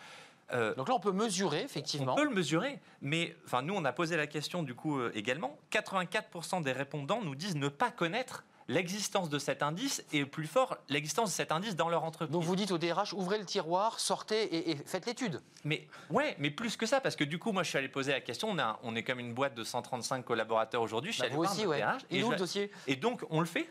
[0.53, 2.13] Euh, Donc là, on peut mesurer, effectivement.
[2.15, 5.13] on peut le mesurer, mais enfin, nous, on a posé la question du coup euh,
[5.15, 5.57] également.
[5.73, 10.77] 84% des répondants nous disent ne pas connaître l'existence de cet indice et plus fort,
[10.89, 12.33] l'existence de cet indice dans leur entreprise.
[12.33, 15.41] Donc vous dites au DRH, ouvrez le tiroir, sortez et, et faites l'étude.
[15.65, 18.13] Mais ouais, mais plus que ça, parce que du coup, moi, je suis allé poser
[18.13, 18.49] la question.
[18.49, 21.11] On, a, on est comme une boîte de 135 collaborateurs aujourd'hui.
[21.11, 21.79] Je suis Bah, allé vous aussi, ouais.
[21.81, 23.69] DRH, Il et, est où je- le dossier et donc, on le fait.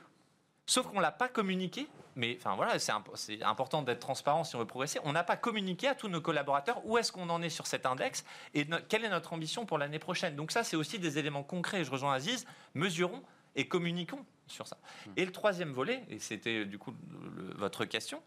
[0.70, 1.88] Sauf qu'on l'a pas communiqué.
[2.16, 5.00] Mais enfin voilà, c'est imp- c'est important d'être transparent si on veut progresser.
[5.04, 7.86] On n'a pas communiqué à tous nos collaborateurs où est-ce qu'on en est sur cet
[7.86, 10.36] index et no- quelle est notre ambition pour l'année prochaine.
[10.36, 11.84] Donc ça, c'est aussi des éléments concrets.
[11.84, 12.46] Je rejoins Aziz.
[12.74, 13.24] Mesurons
[13.56, 14.78] et communiquons sur ça.
[15.08, 15.12] Hmm.
[15.18, 18.22] Et le troisième volet, et c'était du coup le- votre question,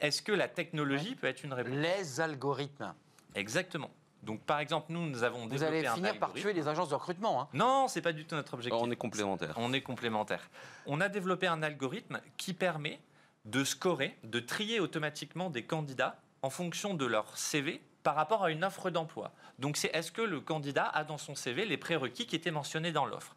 [0.00, 1.74] est-ce que la technologie peut être une réponse?
[1.74, 2.94] Les algorithmes.
[3.34, 3.90] Exactement.
[4.22, 6.48] Donc par exemple, nous, nous avons Vous développé allez un finir par algorithme.
[6.50, 7.42] tuer les agences de recrutement.
[7.42, 7.48] hein.
[7.52, 8.80] Non, c'est pas du tout notre objectif.
[8.80, 9.54] On est complémentaires.
[9.56, 10.48] On est complémentaires.
[10.86, 13.00] On a développé un algorithme qui permet
[13.44, 18.50] de scorer, de trier automatiquement des candidats en fonction de leur CV par rapport à
[18.50, 19.32] une offre d'emploi.
[19.58, 22.92] Donc c'est est-ce que le candidat a dans son CV les prérequis qui étaient mentionnés
[22.92, 23.34] dans l'offre?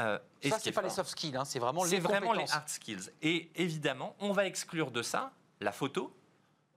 [0.00, 1.96] Euh, et Ça, ce qui c'est est pas les soft skills, hein, c'est vraiment c'est
[1.96, 3.10] les vraiment les hard skills.
[3.22, 6.14] Et évidemment, on va exclure de ça la photo,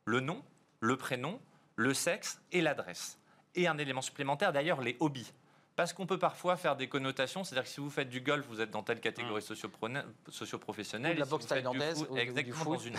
[0.06, 0.44] le nom,
[0.82, 1.40] le prénom,
[1.78, 3.18] le sexe et l'adresse.
[3.56, 5.32] Et un élément supplémentaire, d'ailleurs, les hobbies.
[5.76, 8.62] Parce qu'on peut parfois faire des connotations, c'est-à-dire que si vous faites du golf, vous
[8.62, 11.12] êtes dans telle catégorie socio-prone- socio-professionnelle.
[11.12, 12.96] Ou de la si boxe du thaïlandaise foot- ou- ou du exactement dans une.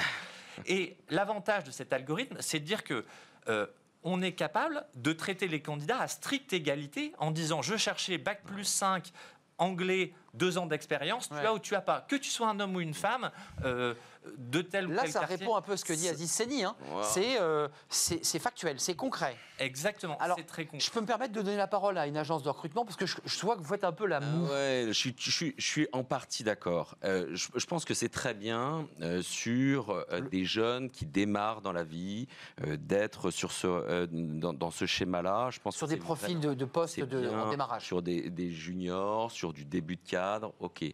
[0.67, 3.05] Et l'avantage de cet algorithme, c'est de dire que
[3.49, 3.67] euh,
[4.05, 8.43] on est capable de traiter les candidats à stricte égalité en disant je cherchais bac
[8.45, 9.11] plus 5
[9.59, 11.41] anglais, deux ans d'expérience, Ouais.
[11.41, 12.03] tu as ou tu as pas.
[12.03, 13.33] Que tu sois un homme ou une femme,
[13.65, 13.95] euh,
[14.37, 15.37] de tel ou Là, tel ça quartier.
[15.37, 16.65] répond un peu à ce que dit Aziz Seni.
[16.65, 16.75] hein.
[16.91, 17.03] Wow.
[17.03, 19.37] C'est euh, c'est c'est factuel, c'est concret.
[19.59, 20.81] Exactement, Alors, c'est très concret.
[20.81, 23.07] Je peux me permettre de donner la parole à une agence de recrutement parce que
[23.07, 24.47] je, je vois que vous faites un peu la Ah moue.
[24.49, 26.97] ouais, je suis, je suis- je suis en partie d'accord.
[27.05, 31.61] Euh, je, je pense que c'est très bien euh, sur euh, des jeunes qui démarrent
[31.61, 32.29] dans la vie
[32.65, 35.51] euh, d'être sur ce, euh, dans, dans ce schéma-là.
[35.51, 37.85] Je pense Sur que des profils de, de postes de, bien en démarrage.
[37.85, 40.85] Sur des, des juniors, sur du début de cadre, ok.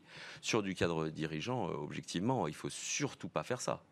[0.41, 3.83] Sur du cadre dirigeant, euh, objectivement, il faut surtout pas faire ça.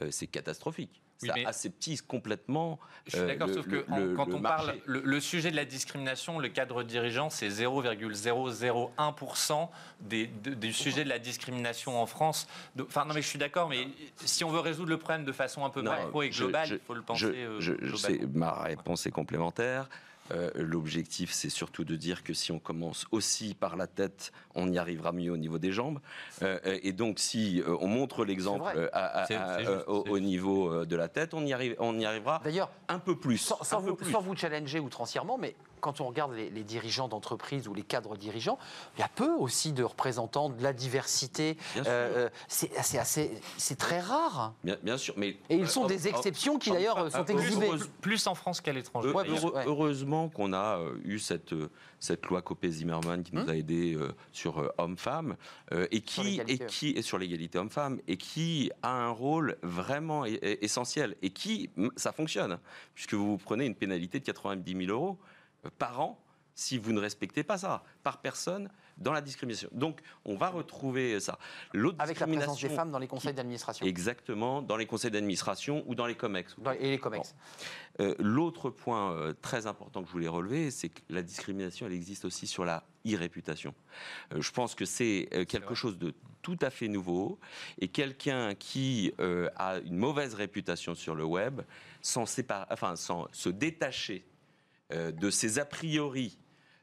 [0.00, 1.02] Euh, c'est catastrophique.
[1.34, 2.78] Oui, ça aseptise complètement.
[3.06, 4.66] Je suis euh, d'accord, sauf que le- en- le- quand le on marché.
[4.66, 9.68] parle, le, le sujet de la discrimination, le cadre dirigeant, c'est 0,001%
[10.00, 12.46] des, de- du sujet de la discrimination en France.
[12.80, 15.64] Enfin, non, mais je suis d'accord, mais si on veut résoudre le problème de façon
[15.64, 17.26] un peu Non, macro et globale, je- il faut le penser
[17.60, 19.88] je, euh, je- ma réponse est complémentaire.
[20.32, 24.72] Euh, L'objectif, c'est surtout de dire que si on commence aussi par la tête, on
[24.72, 26.00] y arrivera mieux au niveau des jambes.
[26.42, 28.90] Euh, et donc, si euh, on montre l'exemple
[29.86, 33.38] au, niveau de la tête, on y, arrive, on y arrivera D'ailleurs, un peu plus.
[33.38, 34.10] sans, sans un peu vous, plus.
[34.10, 35.54] sans vous challenger outrancièrement, mais
[35.84, 38.58] quand on regarde les, les dirigeants d'entreprise ou les cadres dirigeants,
[38.96, 41.58] il y a peu aussi de représentants de la diversité.
[41.76, 44.54] Euh, euh, c'est c'est assez, c'est très rare.
[44.64, 47.10] Bien, bien sûr, mais Et ils sont euh, des euh, exceptions qui euh, d'ailleurs euh,
[47.10, 47.66] sont exhibées.
[47.66, 49.10] heureuse- Plus en France qu'à l'étranger.
[49.10, 49.64] Ouais, ouais.
[49.66, 51.68] Heureusement qu'on a euh, eu cette, euh,
[52.00, 53.50] cette loi Copé-Zimmermann qui nous Hum.
[53.50, 55.36] a aidés euh, sur euh, hommes-femmes
[55.72, 56.64] euh, et, qui, l'égalité.
[56.64, 61.14] et qui est sur l'égalité homme-femme et qui a un rôle vraiment e- e- essentiel
[61.20, 62.58] et qui, ça fonctionne,
[62.94, 65.18] puisque vous prenez une pénalité de 90 000 euros
[65.78, 69.68] par an si vous ne respectez pas ça, par personne dans la discrimination.
[69.72, 71.38] Donc, on va retrouver ça.
[71.72, 75.82] L'autre Avec la présence des femmes dans les conseils d'administration Exactement, dans les conseils d'administration
[75.86, 76.54] ou dans les COMEX.
[76.58, 77.34] Dans- et les COMEX.
[78.00, 81.92] Euh, L'autre point euh, très important que je voulais relever, c'est que la discrimination, elle
[81.92, 83.74] existe aussi sur la e-réputation.
[84.32, 87.40] Euh, je pense que c'est euh, quelque chose de tout à fait nouveau.
[87.80, 91.62] Et quelqu'un qui a une mauvaise réputation sur le web,
[92.02, 94.26] sans, séparer, enfin, sans se détacher
[94.90, 96.38] de ses a priori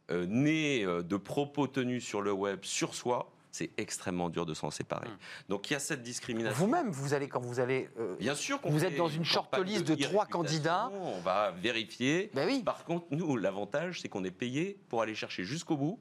[0.09, 4.53] euh, nés euh, de propos tenus sur le web sur soi, c'est extrêmement dur de
[4.53, 5.07] s'en séparer.
[5.07, 5.17] Hum.
[5.49, 6.57] Donc il y a cette discrimination.
[6.57, 7.89] Vous-même, vous allez quand vous allez.
[7.99, 10.89] euh, Bien sûr qu'on Vous êtes dans une shortlist de trois candidats.
[10.93, 12.31] On va vérifier.
[12.33, 12.63] ben oui.
[12.63, 15.99] Par contre, nous, l'avantage, c'est qu'on est payé pour aller chercher jusqu'au bout,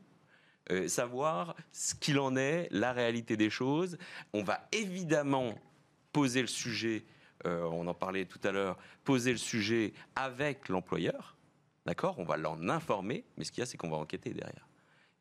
[0.70, 3.98] euh, savoir ce qu'il en est, la réalité des choses.
[4.32, 5.54] On va évidemment
[6.12, 7.04] poser le sujet,
[7.46, 11.36] euh, on en parlait tout à l'heure, poser le sujet avec l'employeur.
[11.86, 12.16] D'accord?
[12.18, 14.66] On va l'en informer, mais ce qu'il y a, c'est qu'on va enquêter derrière.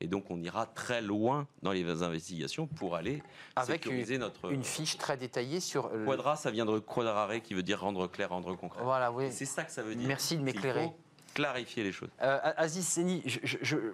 [0.02, 3.22] Et donc, on ira très loin dans les investigations pour aller
[3.58, 4.52] Avec sécuriser notre.
[4.52, 5.88] Une fiche très détaillée sur.
[5.88, 8.82] euh, le- Quadra, ça vient de quadrare, qui veut dire rendre clair, rendre concret.
[8.82, 9.30] Voilà, oui.
[9.32, 10.08] C'est ça que ça veut dire.
[10.08, 10.92] Merci de m'éclairer.
[11.40, 12.10] Clarifier les choses.
[12.22, 13.24] Euh, Aziz Seni,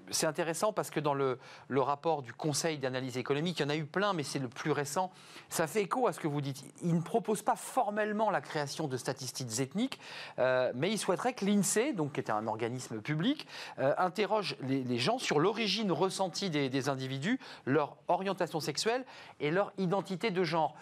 [0.10, 1.38] c'est intéressant parce que dans le,
[1.70, 4.72] rapport du Conseil d'analyse économique, il y en a eu plein, mais c'est le plus
[4.72, 5.12] récent.
[5.50, 6.64] Ça fait écho à ce que vous dites.
[6.82, 10.00] Il ne propose pas formellement la création de statistiques ethniques,
[10.40, 14.98] euh, mais il souhaiterait que l'INSEE, donc qui est un organisme public, euh, interroge les,
[14.98, 19.06] gens sur l'origine ressentie des, individus, leur orientation sexuelle
[19.40, 20.76] et leur identité de genre.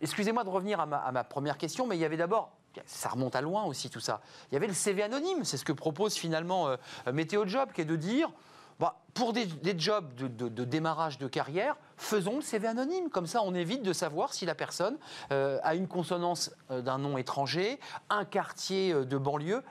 [0.00, 2.50] Excusez-moi de revenir à ma première question, mais il y avait d'abord
[2.86, 4.20] ça remonte à loin aussi tout ça.
[4.50, 6.76] Il y avait le CV anonyme, c'est ce que propose finalement euh,
[7.12, 8.30] Météo Job, qui est de dire,
[8.80, 9.46] bah, pour des,
[9.78, 13.10] jobs de, démarrage de carrière, faisons le CV anonyme.
[13.10, 14.96] Comme ça, on évite de savoir si la personne
[15.30, 17.78] euh, a une consonance euh, d'un nom étranger,
[18.10, 19.62] un quartier euh, de banlieue.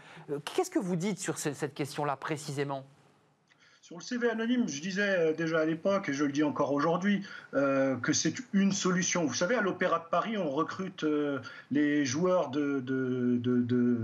[0.46, 2.84] Qu'est-ce que vous dites sur ce- cette question-là précisément?
[3.92, 6.72] Sur le CV anonyme, je disais euh, déjà à l'époque, et je le dis encore
[6.72, 7.24] aujourd'hui,
[7.56, 9.26] euh, que c'est une solution.
[9.26, 11.40] Vous savez, à l'Opéra de Paris, on recrute euh,
[11.72, 13.98] les joueurs de- de- de- de-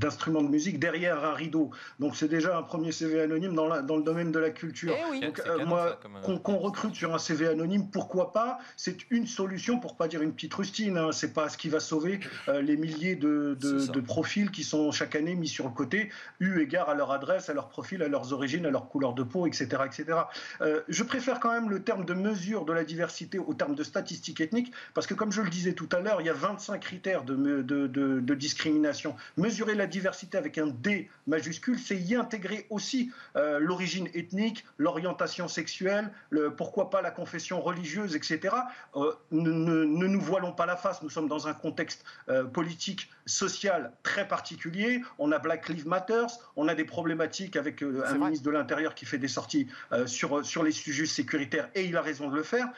[0.00, 1.70] d'instruments de, musique derrière un rideau.
[2.00, 4.94] Donc c'est déjà un premier CV anonyme dans, la- dans le domaine de la culture.
[4.98, 5.20] Eh oui.
[5.20, 6.00] Donc, euh, canon, moi,
[6.42, 8.58] qu'on recrute sur un CV anonyme, pourquoi pas?
[8.78, 10.96] C'est une solution, pour pas dire une petite rustine.
[10.96, 11.12] Hein.
[11.12, 15.34] C'est pas ce qui va sauver euh, les milliers de profils qui sont chaque année
[15.34, 16.08] mis sur le côté,
[16.40, 19.22] eu égard à leur adresse, à leur profil, à leurs origines, à leur couleur de
[19.22, 20.18] peau, etc., etc.
[20.60, 23.82] Euh, je préfère quand même le terme de mesure de la diversité au terme de
[23.82, 26.80] statistiques ethniques, parce que comme je le disais tout à l'heure, il y a 25
[26.80, 29.16] critères de, de- de- de discrimination.
[29.36, 35.48] Mesurer la diversité avec un D majuscule, c'est y intégrer aussi euh, l'origine ethnique, l'orientation
[35.48, 38.54] sexuelle, le, pourquoi pas la confession religieuse, etc.
[38.96, 42.04] Euh, ne, ne- ne nous voilons pas la face, nous sommes dans un contexte
[42.52, 45.02] politique, social très particulier.
[45.18, 46.26] On a Black Lives Matter,
[46.56, 48.18] on a des problématiques avec un vrai.
[48.18, 51.96] ministre de l'Intérieur qui fait des sorties euh, sur, sur les sujets sécuritaires et il
[51.96, 52.68] a raison de le faire.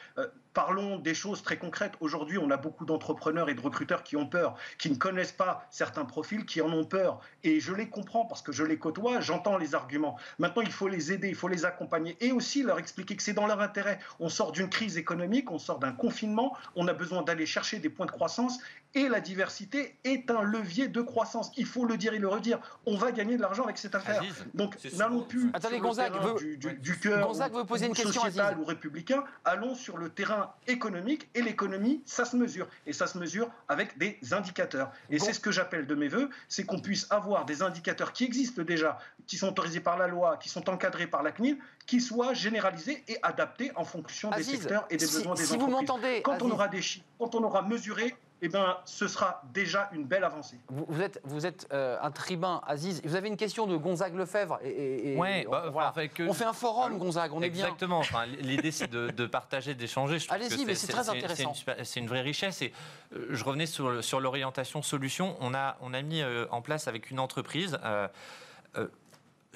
[0.61, 1.93] Parlons des choses très concrètes.
[1.99, 5.67] Aujourd'hui, on a beaucoup d'entrepreneurs et de recruteurs qui ont peur, qui ne connaissent pas
[5.69, 7.19] certains profils, qui en ont peur.
[7.43, 10.17] Et je les comprends parce que je les côtoie, j'entends les arguments.
[10.39, 13.33] Maintenant, il faut les aider, il faut les accompagner et aussi leur expliquer que c'est
[13.33, 13.99] dans leur intérêt.
[14.19, 17.89] On sort d'une crise économique, on sort d'un confinement, on a besoin d'aller chercher des
[17.89, 18.57] points de croissance
[18.95, 21.51] et la diversité est un levier de croissance.
[21.55, 22.57] Il faut le dire et le redire.
[22.87, 24.21] On va gagner de l'argent avec cette affaire.
[24.21, 26.73] Aziz, Donc, n'allons plus Attendez, sur le Gonzague terrain veut- du, du, Ouais.
[26.73, 28.59] du cœur Gonzague ou- veut poser une ou question, sociétal Aziz.
[28.59, 29.23] ou républicain.
[29.45, 33.97] Allons sur le terrain économique et l'économie, ça se mesure et ça se mesure avec
[33.97, 34.91] des indicateurs.
[35.09, 38.23] Et c'est ce que j'appelle de mes voeux, c'est qu'on puisse avoir des indicateurs qui
[38.25, 42.01] existent déjà, qui sont autorisés par la loi, qui sont encadrés par la CNIL, qui
[42.01, 46.21] soient généralisés et adaptés en fonction des secteurs et des si, besoins des si entreprises.
[46.23, 50.03] Quand on aura des chiffres, quand on aura mesuré, eh ben, ce sera déjà une
[50.05, 50.59] belle avancée.
[50.69, 53.01] vous, vous êtes, vous êtes euh, un tribun, Aziz.
[53.03, 54.59] Vous avez une question de Gonzague Lefebvre.
[54.63, 55.89] Et, et- et- Ouais, on, bah, voilà.
[55.89, 57.65] enfin, avec, euh, On fait un forum, Gonzague, on est bien.
[57.65, 57.99] Exactement.
[57.99, 60.17] Enfin, L'idée, c'est de, de partager, d'échanger.
[60.29, 61.53] Allez-y, mais c'est très intéressant.
[61.83, 62.61] C'est une, vraie richesse.
[62.61, 62.73] Et
[63.15, 65.35] euh, je revenais sur, sur l'orientation solution.
[65.39, 67.77] On a, on a mis euh, en place avec une entreprise.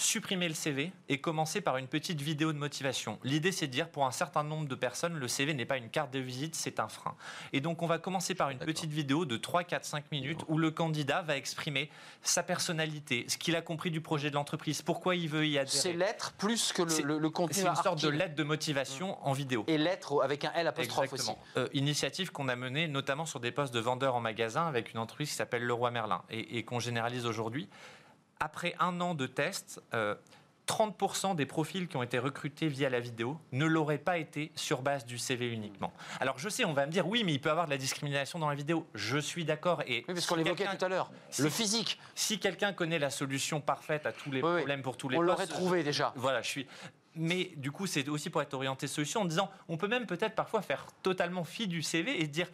[0.02, 3.20] Supprimer le CV et commencer par une petite vidéo de motivation.
[3.24, 5.90] L'idée, c'est de dire pour un certain nombre de personnes, le CV n'est pas une
[5.90, 7.16] carte de visite, c'est un frein.
[7.54, 10.58] Et donc, on va commencer par une petite vidéo de 3, 4, 5 minutes où
[10.58, 11.90] le candidat va exprimer
[12.22, 15.78] sa personnalité, ce qu'il a compris du projet de l'entreprise, pourquoi il veut y adhérer.
[15.78, 17.62] C'est lettre plus que le, le, le contenu.
[17.62, 19.64] C'est une sorte de lettre de motivation en vidéo.
[19.68, 21.32] Et lettre avec un L apostrophe aussi.
[21.58, 25.00] Euh, initiative qu'on a menée notamment sur des postes de vendeurs en magasin avec une
[25.00, 27.70] entreprise qui s'appelle Leroy Merlin et, et qu'on généralise aujourd'hui.
[28.42, 30.16] Après un an de tests, euh,
[30.66, 34.82] 30% des profils qui ont été recrutés via la vidéo ne l'auraient pas été sur
[34.82, 35.94] base du CV uniquement.
[36.20, 37.78] Alors je sais, on va me dire oui, mais il peut y avoir de la
[37.78, 38.88] discrimination dans la vidéo.
[38.96, 39.84] Je suis d'accord.
[39.86, 41.12] Et Oui, parce si qu'on l'évoquait tout à l'heure.
[41.30, 44.58] si- Le physique, Si quelqu'un connaît la solution parfaite à tous les Oui, oui.
[44.58, 46.14] problèmes pour tous les on l'aurait trouvé déjà.
[46.16, 46.68] voilà, je suis.
[47.16, 50.34] Mais du coup, c'est aussi pour être orienté solution en disant, on peut même peut-être
[50.34, 52.48] parfois faire totalement fi du CV et se dire,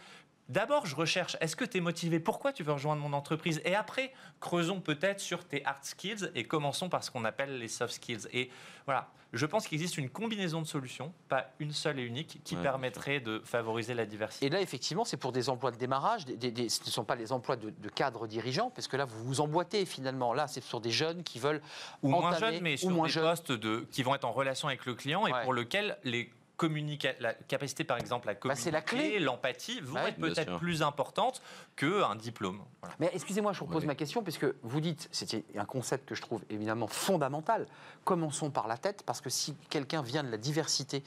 [0.50, 2.20] d'abord, je recherche, est-ce que tu es motivé?
[2.20, 3.62] Pourquoi tu veux rejoindre mon entreprise?
[3.66, 7.68] Et après, creusons peut-être sur tes hard skills et commençons par ce qu'on appelle les
[7.68, 8.28] soft skills.
[8.34, 8.50] Et
[8.86, 12.56] voilà, je pense qu'il existe une combinaison de solutions, pas une seule et unique, qui
[12.56, 14.46] Ouais, permettrait de favoriser la diversité.
[14.46, 16.26] Et là, effectivement, c'est pour des emplois de démarrage.
[16.26, 18.96] des- des- des- ce ne sont pas les emplois de, de cadres dirigeants, parce que
[18.96, 20.34] là, vous vous emboîtez finalement.
[20.34, 21.62] Là, c'est sur des jeunes qui veulent
[22.02, 23.24] ou moins entamer- jeunes, mais ou sur moins des jeunes.
[23.26, 25.44] postes de, qui vont être en relation avec le client et Ouais.
[25.44, 29.20] pour lequel les communica- la capacité par exemple à Bah, communiquer, c'est la clé.
[29.20, 30.10] l'empathie vont Ouais.
[30.10, 30.58] être peut-être sûr.
[30.60, 31.42] plus importantes
[31.76, 32.62] qu'un diplôme.
[32.82, 32.96] Voilà.
[33.00, 33.88] Mais excusez-moi, je vous repose Oui.
[33.88, 37.68] ma question, puisque vous dites, c'était un concept que je trouve évidemment fondamental.
[38.04, 41.04] Commençons par la tête, parce que si quelqu'un vient de la diversité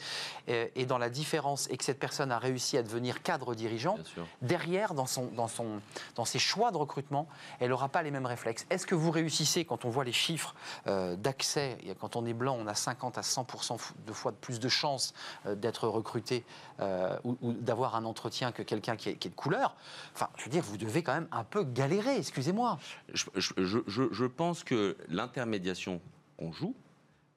[0.48, 3.98] euh, et dans la différence, et que cette personne a réussi à devenir cadre dirigeant,
[4.42, 5.80] derrière, dans, son, dans, son,
[6.14, 7.26] dans ses choix de recrutement,
[7.58, 8.66] elle n'aura pas les mêmes réflexes.
[8.70, 10.54] Est-ce que vous réussissez, quand on voit les chiffres
[10.86, 13.76] euh, d'accès, quand on est blanc, on a 50 à 100%
[14.06, 15.12] de fois de plus de chances
[15.46, 16.44] d'être recruté
[16.80, 19.74] euh, ou, d'avoir un entretien que quelqu'un qui est, de couleur
[20.14, 22.78] Enfin, je veux dire, vous devez quand même un peu galérer, excusez-moi.
[23.12, 26.00] Je, pense que l'intermédiation
[26.38, 26.74] qu'on joue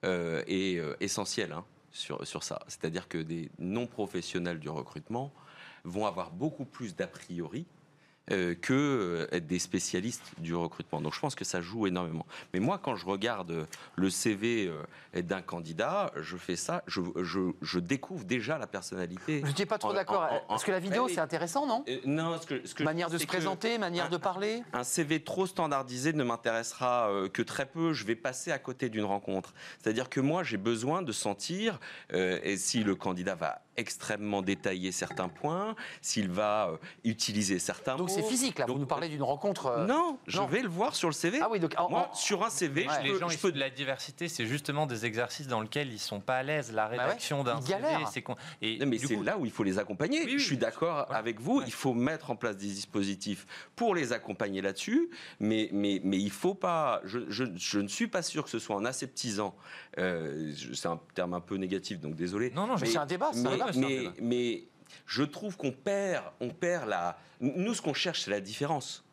[0.06, 2.60] euh, est euh, essentielle hein, sur, sur ça.
[2.68, 5.34] C'est-à-dire que des non-professionnels du recrutement
[5.84, 7.83] vont avoir beaucoup plus d'a priori euh,
[8.30, 11.02] que euh, des spécialistes du recrutement.
[11.02, 12.26] Donc je pense que ça joue énormément.
[12.54, 14.68] Mais moi, quand je regarde le CV
[15.16, 19.42] euh, d'un candidat, je fais ça, je, je- je découvre déjà la personnalité.
[19.42, 20.28] Je n'étais pas trop d'accord.
[20.48, 23.18] Parce que la vidéo, c'est intéressant, non Euh, non, ce que, ce que Manière de
[23.18, 27.94] se présenter, manière de parler un CV trop standardisé ne m'intéressera euh, que très peu.
[27.94, 29.54] Je vais passer à côté d'une rencontre.
[29.82, 31.80] C'est-à-dire que moi, j'ai besoin de sentir,
[32.14, 37.96] euh, et si le candidat va extrêmement détailler certains points, s'il va euh, utiliser certains
[37.96, 38.13] Donc mots.
[38.16, 38.66] C'est physique, là.
[38.66, 39.68] Donc, vous nous parlez d'une rencontre.
[39.68, 40.48] euh, Non, je non.
[40.48, 41.40] vais le voir sur le CV.
[41.42, 42.94] Ah oui, donc en- Moi, en- sur un CV, Ouais.
[43.00, 45.92] je les peux, gens je peux- de la diversité, c'est justement des exercices dans lesquels
[45.92, 46.72] ils sont pas à l'aise.
[46.72, 49.46] La Bah ouais, rédaction d'un CV, c'est con- et Non, mais c'est coup, là où
[49.46, 50.20] il faut les accompagner.
[50.26, 51.60] Oui, oui, je suis d'accord avec vous.
[51.60, 51.64] Ouais.
[51.68, 53.46] Il faut mettre en place des dispositifs
[53.76, 55.10] pour les accompagner là-dessus.
[55.40, 57.02] Mais, mais, mais il faut pas.
[57.04, 59.56] Je, je- je ne suis pas sûr que ce soit en aseptisant.
[60.00, 62.50] euh, c'est un terme un peu négatif, donc désolé.
[62.52, 63.68] non, non, Mais c'est un débat, un mais, débat.
[63.72, 64.12] c'est un mais, débat.
[64.22, 64.64] mais
[65.06, 67.18] je trouve qu'on perd, on perd la.
[67.42, 69.04] Nous, ce qu'on cherche, c'est la différence.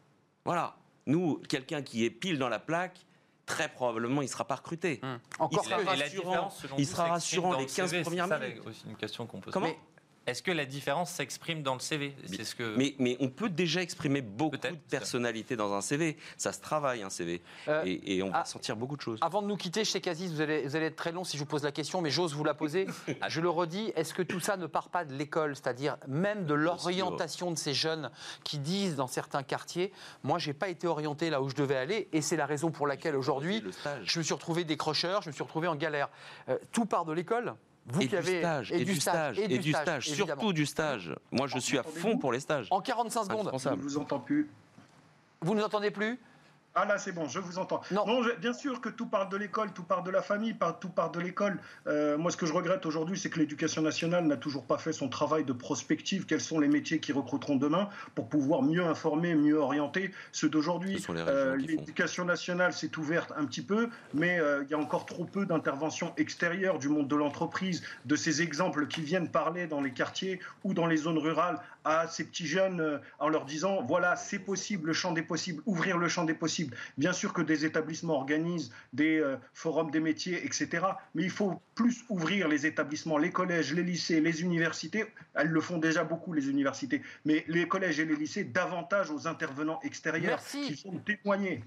[0.45, 0.77] Voilà.
[1.07, 2.99] Nous, quelqu'un qui est pile dans la plaque,
[3.47, 5.01] très probablement, il ne sera pas recruté.
[5.03, 5.19] Hum.
[5.39, 6.53] Encore Il la rassurant.
[6.79, 8.63] Il sera rassurant les le 15 CV, premières c'est ça, minutes.
[8.65, 9.79] la- aussi une question qu'on peut se poser.
[10.27, 12.77] Est-ce que la différence s'exprime dans le CV C'est ce que.
[12.77, 16.17] Mais, mais on peut déjà exprimer beaucoup de personnalité dans un CV.
[16.37, 17.43] Ça se travaille, un CV.
[17.69, 19.19] Euh, et, et on va ah, sentir beaucoup de choses.
[19.23, 21.37] Avant de nous quitter, je sais qu'Aziz, vous allez, vous allez être très long si
[21.37, 22.87] je vous pose la question, mais j'ose vous la poser.
[23.29, 26.55] je le redis, est-ce que tout ça ne part pas de l'école, c'est-à-dire même de
[26.55, 28.11] l'orientation de ces jeunes
[28.45, 29.93] qui disent dans certains quartiers,
[30.23, 32.87] moi, j'ai pas été orienté là où je devais aller, et c'est la raison pour
[32.87, 33.65] laquelle aujourd'hui,
[34.05, 36.09] je me suis retrouvé décrocheur, je me suis retrouvé en galère.
[36.49, 37.55] Euh, tout part de l'école?
[37.93, 40.31] Vous et, qui du avez stage, et, du stage, et du stage, évidemment.
[40.41, 41.15] surtout du stage.
[41.33, 42.69] Moi, je suis à fond pour les stages.
[42.71, 44.49] En 45 secondes, Je ne vous entends plus.
[45.41, 46.19] vous nous entendez plus?
[46.77, 47.81] Ah là, c'est bon, je vous entends.
[47.91, 48.23] Non.
[48.23, 50.89] je- bien sûr que tout part de l'école, tout part de la famille, par- tout
[50.89, 51.59] part de l'école.
[51.89, 54.93] Euh, moi, ce que je regrette aujourd'hui, c'est que l'éducation nationale n'a toujours pas fait
[54.93, 56.27] son travail de prospective.
[56.27, 61.05] Quels sont les métiers qui recruteront demain pour pouvoir mieux informer, mieux orienter ceux d'aujourd'hui?
[61.11, 61.57] Euh.
[61.57, 65.47] L'éducation nationale s'est ouverte un petit peu, mais euh, il y a encore trop peu
[65.47, 70.39] d'interventions extérieures du monde de l'entreprise, de ces exemples qui viennent parler dans les quartiers
[70.63, 74.39] ou dans les zones rurales à ces petits jeunes euh, en leur disant voilà, c'est
[74.39, 76.77] possible, le champ des possibles, ouvrir le champ des possibles.
[76.99, 80.87] Bien sûr que des établissements organisent des euh, forums des métiers, etc.
[81.15, 85.07] Mais il faut plus ouvrir les établissements, les collèges, les lycées, les universités.
[85.35, 87.03] Elles le font déjà beaucoup, les universités.
[87.25, 90.75] Mais les collèges et les lycées, davantage aux intervenants extérieurs Merci.
[90.75, 91.63] qui vont témoigner.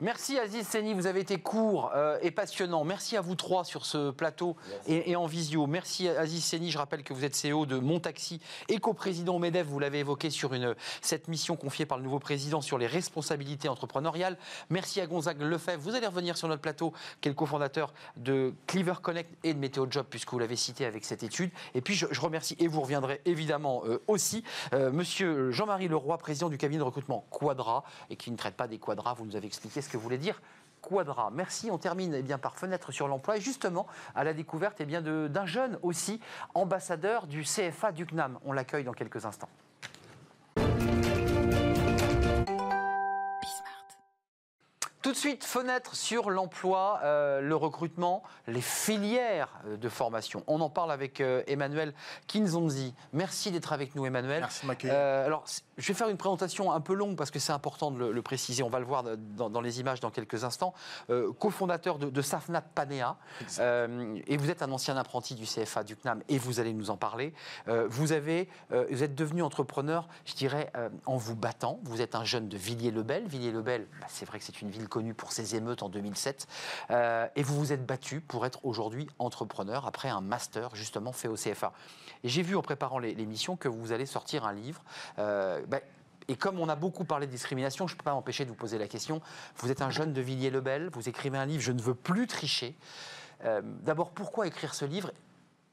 [0.00, 2.82] Merci Aziz Seni, vous avez été court euh, et passionnant.
[2.82, 4.56] Merci à vous trois sur ce plateau
[4.88, 5.68] et, et en visio.
[5.68, 9.78] Merci Aziz Seni, je rappelle que vous êtes CEO de Montaxi et coprésident MEDEF, vous
[9.78, 14.36] l'avez évoqué sur une, cette mission confiée par le nouveau président sur les responsabilités entrepreneuriales.
[14.68, 18.52] Merci à Gonzague Lefebvre, vous allez revenir sur notre plateau, qui est le cofondateur de
[18.66, 21.52] Cleaver Connect et de Météo Job, puisque vous l'avez cité avec cette étude.
[21.72, 24.42] Et puis je, je remercie, et vous reviendrez évidemment euh, aussi,
[24.72, 28.66] euh, monsieur Jean-Marie Leroy, président du cabinet de recrutement Quadra, et qui ne traite pas
[28.66, 30.40] des quadras, vous nous avez expliqué ce que voulez dire
[30.80, 31.30] Quadra.
[31.32, 31.70] Merci.
[31.70, 35.46] On termine eh bien, par fenêtre sur l'emploi et justement à la découverte eh d'un
[35.46, 36.20] jeune aussi
[36.54, 38.38] ambassadeur du CFA du CNAM.
[38.44, 39.48] On l'accueille dans quelques instants.
[45.14, 50.44] De suite, fenêtre sur l'emploi, euh, le recrutement, les filières euh, de formation.
[50.46, 51.94] On en parle avec euh, Emmanuel
[52.26, 52.94] Kinzonzi.
[53.12, 54.40] Merci d'être avec nous, Emmanuel.
[54.40, 54.74] Merci de.
[54.84, 55.44] Euh, alors,
[55.76, 58.22] je vais faire une présentation un peu longue parce que c'est important de le, le
[58.22, 58.62] préciser.
[58.62, 60.74] On va le voir dans, dans les images dans quelques instants.
[61.10, 63.16] Euh, cofondateur de, de Safnat Panea.
[63.58, 66.90] Euh, et vous êtes un ancien apprenti du CFA du CNAM et vous allez nous
[66.90, 67.34] en parler.
[67.68, 71.80] Euh, vous, avez, euh, vous êtes devenu entrepreneur, je dirais, euh, en vous battant.
[71.84, 73.26] Vous êtes un jeune de Villiers-le-Bel.
[73.26, 76.46] Villiers-le-Bel, bah, c'est vrai que c'est une ville connue pour ses émeutes en 2007.
[76.90, 81.28] Euh, et vous vous êtes battu pour être aujourd'hui entrepreneur après un master justement fait
[81.28, 81.72] au CFA.
[82.22, 84.82] J'ai vu en préparant l'émission que vous allez sortir un livre.
[85.18, 85.80] euh, bah,
[86.28, 88.56] et comme on a beaucoup parlé de discrimination, je ne peux pas m'empêcher de vous
[88.56, 89.20] poser la question.
[89.56, 92.74] Vous êtes un jeune de Villiers-le-Bel, vous écrivez un livre, Je ne veux plus tricher.
[93.44, 95.10] Euh, D'abord, pourquoi écrire ce livre?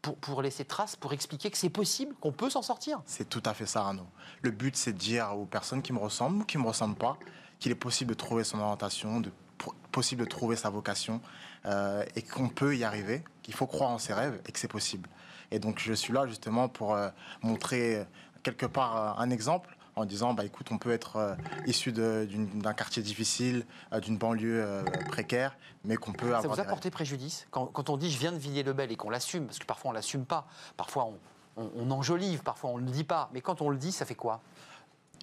[0.02, 3.02] Pour, pour laisser trace, pour expliquer que c'est possible, qu'on peut s'en sortir?
[3.06, 4.08] C'est tout à fait ça, Arnaud.
[4.42, 6.96] Le but, c'est de dire aux personnes qui me ressemblent ou qui ne me ressemblent
[6.96, 7.18] pas
[7.62, 11.22] qu'il est possible de trouver son orientation, de, po- possible de trouver sa vocation
[11.66, 14.68] euh, et qu'on peut y arriver, qu'il faut croire en ses rêves et que c'est
[14.68, 15.08] possible.
[15.52, 17.10] Et donc, je suis là justement pour euh,
[17.44, 18.04] montrer
[18.44, 21.36] quelque part euh, un exemple en disant, bah, écoute, on peut être euh,
[21.68, 23.66] issu d'un quartier difficile,
[24.02, 25.56] d'une banlieue précaire,
[25.86, 26.56] mais qu'on peut Ça avoir...
[26.56, 29.46] vous a porté préjudice quand, quand on dit je viens de Villiers-le-Bel et qu'on l'assume,
[29.46, 30.48] parce que parfois on l'assume pas,
[30.78, 31.20] parfois on,
[31.62, 34.06] on- on enjolive, parfois on ne le dit pas, mais quand on le dit, ça
[34.06, 34.42] fait quoi?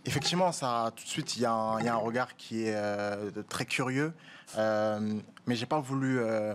[0.04, 4.12] Effectivement, ça, tout de suite, il y, a un regard qui est euh, très curieux,
[4.56, 6.54] euh, mais j'ai pas voulu euh,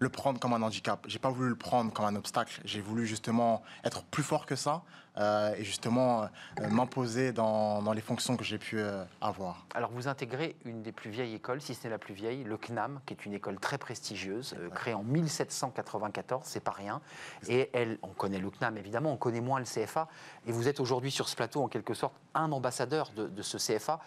[0.00, 1.04] le prendre comme un handicap.
[1.06, 2.60] J'ai pas voulu le prendre comme un obstacle.
[2.64, 4.82] J'ai voulu justement être plus fort que ça
[5.18, 9.66] euh, et justement euh, m'imposer dans, dans les fonctions que j'ai pu euh, avoir.
[9.74, 12.56] Alors vous intégrez une des plus vieilles écoles, si ce n'est la plus vieille, le
[12.56, 17.02] CNAM, qui est une école très prestigieuse, créée en 1794, c'est pas rien.
[17.46, 20.08] Et elle, on connaît le CNAM évidemment, on connaît moins le CFA.
[20.46, 23.58] Et vous êtes aujourd'hui sur ce plateau en quelque sorte un ambassadeur de, de ce
[23.58, 24.00] CFA.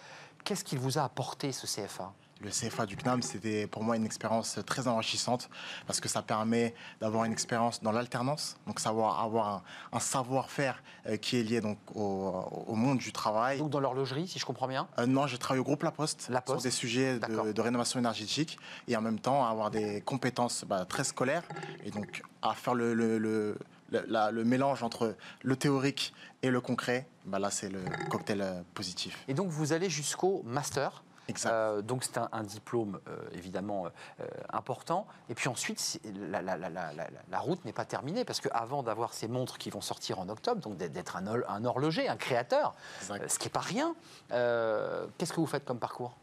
[0.44, 2.14] Qu'est-ce qu'il vous a apporté ce CFA
[2.44, 5.50] Le CFA du CNAM, c'était pour moi une expérience très enrichissante
[5.88, 9.64] parce que ça permet d'avoir une expérience dans l'alternance, donc savoir avoir un,
[9.94, 12.34] un savoir-faire euh, qui est lié donc au,
[12.68, 13.60] au monde du travail.
[13.60, 14.90] Donc dans l'horlogerie, si je comprends bien?
[15.00, 17.62] Euh, non, j'ai travaillé au groupe La Poste, La sur Poste, des sujets de, de
[17.62, 21.44] rénovation énergétique et en même temps avoir des compétences bah, très scolaires
[21.86, 23.58] et donc à faire le, le, le-
[23.92, 27.08] le- la- le mélange entre le théorique et le concret.
[27.26, 27.80] Bah, là, c'est le
[28.10, 29.24] cocktail euh, positif.
[29.30, 31.04] Et donc vous allez jusqu'au master?
[31.46, 33.86] Euh, donc c'est un, un diplôme euh, évidemment
[34.20, 35.08] euh, important.
[35.30, 36.00] Et puis ensuite,
[36.30, 39.58] la, la- la- la- la- la route n'est pas terminée parce qu'avant d'avoir ces montres
[39.58, 42.74] qui vont sortir en octobre, donc d'être- un, horloger, un créateur,
[43.30, 43.96] ce qui n'est pas rien,
[44.30, 46.14] qu'est-ce que vous faites comme parcours?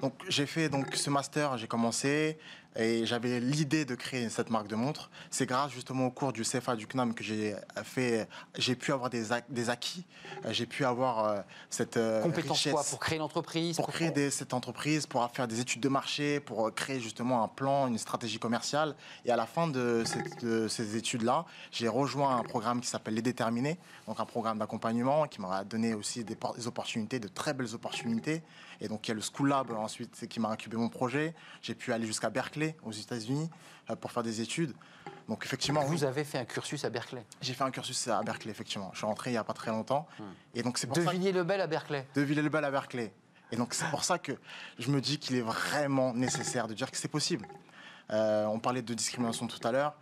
[0.00, 2.38] Donc j'ai fait donc ce master, j'ai commencé
[2.76, 5.10] et j'avais l'idée de créer cette marque de montre.
[5.30, 9.10] C'est grâce justement au cours du CFA du CNAM que j'ai fait, j'ai pu avoir
[9.10, 10.04] des, des acquis,
[10.44, 14.30] Euh, j'ai pu avoir euh, cette euh, quoi richesse Pour créer l'entreprise pour créer des-
[14.30, 18.38] cette entreprise, pour faire des études de marché, pour créer justement un plan, une stratégie
[18.38, 18.94] commerciale.
[19.24, 23.14] Et à la fin de, cette- de ces études-là, j'ai rejoint un programme qui s'appelle
[23.14, 26.36] Les Déterminés, donc un programme d'accompagnement qui m'a donné aussi des
[26.66, 28.42] opportunités, de très belles opportunités.
[28.80, 31.34] Et donc il y a le School Lab ensuite qui m'a incubé mon projet.
[31.62, 33.50] J'ai pu aller jusqu'à Berkeley aux États-Unis
[33.90, 34.72] euh, pour faire des études.
[35.28, 37.24] Donc effectivement, oui, Vous avez fait un cursus à Berkeley.
[37.42, 38.90] j'ai fait un cursus à Berkeley effectivement.
[38.92, 40.06] Je suis rentré il n'y a pas très longtemps.
[40.54, 42.06] Et donc c'est pour De ça que- Villiers-le-Bel à Berkeley.
[42.14, 43.12] de Villers-le-Bel à Berkeley.
[43.50, 44.32] Et donc c'est pour ça que
[44.78, 47.46] je me dis qu'il est vraiment nécessaire de dire que c'est possible.
[48.10, 49.94] Euh, on parlait de discrimination tout à l'heure.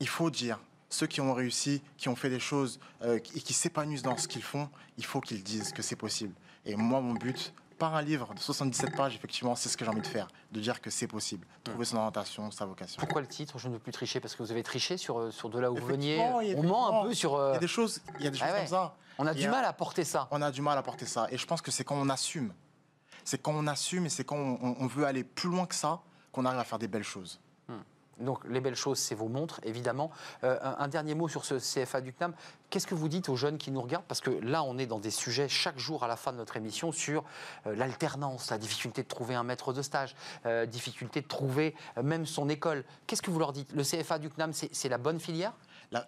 [0.00, 3.52] Il faut dire, ceux qui ont réussi, qui ont fait des choses euh, et qui
[3.52, 6.34] s'épanouissent dans ce qu'ils font, il faut qu'ils disent que c'est possible.
[6.64, 9.90] Et moi, mon but, par un livre de 77 pages, effectivement, c'est ce que j'ai
[9.90, 13.00] envie de faire, de dire que c'est possible, trouver son orientation, sa vocation.
[13.00, 15.30] Pourquoi le titre Je ne veux plus tricher Parce que vous avez triché sur, euh,
[15.32, 16.16] sur de là où vous veniez.
[16.44, 17.32] Il On ment un peu sur.
[17.32, 18.58] Il euh, y a des choses, il y a des choses Ah ouais.
[18.60, 18.94] comme ça.
[19.18, 20.28] On a Il du a- mal à porter ça.
[20.30, 21.26] on a du mal à porter ça.
[21.30, 22.52] Et je pense que c'est quand on assume.
[23.24, 25.74] C'est quand on assume et c'est quand on, on- on veut aller plus loin que
[25.74, 26.00] ça
[26.32, 27.40] qu'on arrive à faire des belles choses.
[28.20, 30.10] Donc les belles choses, c'est vos montres, évidemment.
[30.44, 32.34] Euh, un, dernier mot sur ce CFA du CNAM.
[32.70, 34.04] Qu'est-ce que vous dites aux jeunes qui nous regardent?
[34.04, 36.56] Parce que là, on est dans des sujets chaque jour à la fin de notre
[36.56, 37.24] émission sur
[37.66, 40.14] euh, l'alternance, la difficulté de trouver un maître de stage,
[40.46, 42.84] euh, difficulté de trouver euh, même son école.
[43.08, 43.72] Qu'est-ce que vous leur dites?
[43.72, 45.52] Le CFA du CNAM, c'est la bonne filière?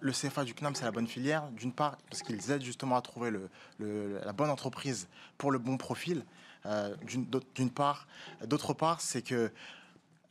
[0.01, 3.03] Le CFA du CNAM, c'est la bonne filière, d'une part, parce qu'ils aident justement à
[3.03, 3.33] trouver
[3.81, 5.09] la bonne entreprise
[5.39, 6.25] pour le bon profil,
[7.03, 8.07] d'une part.
[8.45, 9.51] D'autre part, c'est que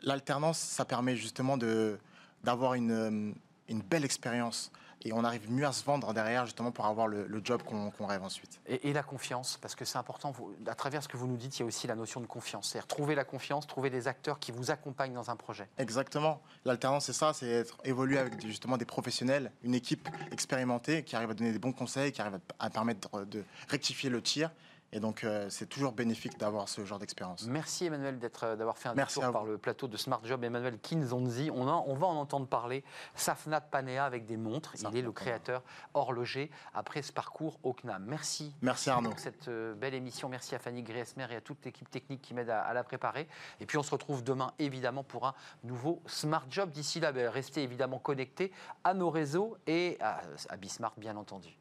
[0.04, 1.98] l'alternance, ça permet justement de-
[2.44, 3.32] d'avoir une, euh,
[3.70, 4.72] une belle expérience.
[5.04, 8.06] Et on arrive mieux à se vendre derrière, justement, pour avoir le, le job qu'on
[8.06, 8.60] rêve ensuite.
[8.68, 11.38] et, et la confiance, parce que c'est important, vous- à travers ce que vous nous
[11.38, 12.70] dites, il y a aussi la notion de confiance.
[12.70, 15.68] C'est-à-dire trouver la confiance, trouver des acteurs qui vous accompagnent dans un projet.
[15.80, 16.40] Exactement.
[16.66, 21.32] L'alternance, c'est ça, c'est être évoluer avec justement des professionnels, une équipe expérimentée qui arrive
[21.32, 24.52] à donner des bons conseils, qui arrive à, à permettre de rectifier le tir.
[24.94, 27.46] Et donc, euh, c'est toujours bénéfique d'avoir ce genre d'expérience.
[27.46, 29.32] Merci Emmanuel euh, d'avoir fait un Merci vous.
[29.32, 30.44] par le plateau de Smart Job.
[30.44, 32.84] Emmanuel Kinzonzi, on, va en entendre parler.
[33.16, 34.74] Safnat Panea avec des montres.
[34.80, 35.64] Il est le créateur
[35.94, 38.04] horloger après ce parcours au CNAM.
[38.06, 38.54] Merci.
[38.62, 39.12] Merci Arnaud.
[39.12, 40.28] pour cette euh, belle émission.
[40.28, 43.28] Merci à Fanny Griesmer et à toute l'équipe technique qui m'aide à, à la préparer.
[43.60, 45.34] Et puis on se retrouve demain évidemment pour un
[45.64, 46.70] nouveau Smart Job.
[46.72, 48.52] D'ici là, ben, restez évidemment connectés
[48.84, 51.58] à nos réseaux et à, à Bismarck bien entendu.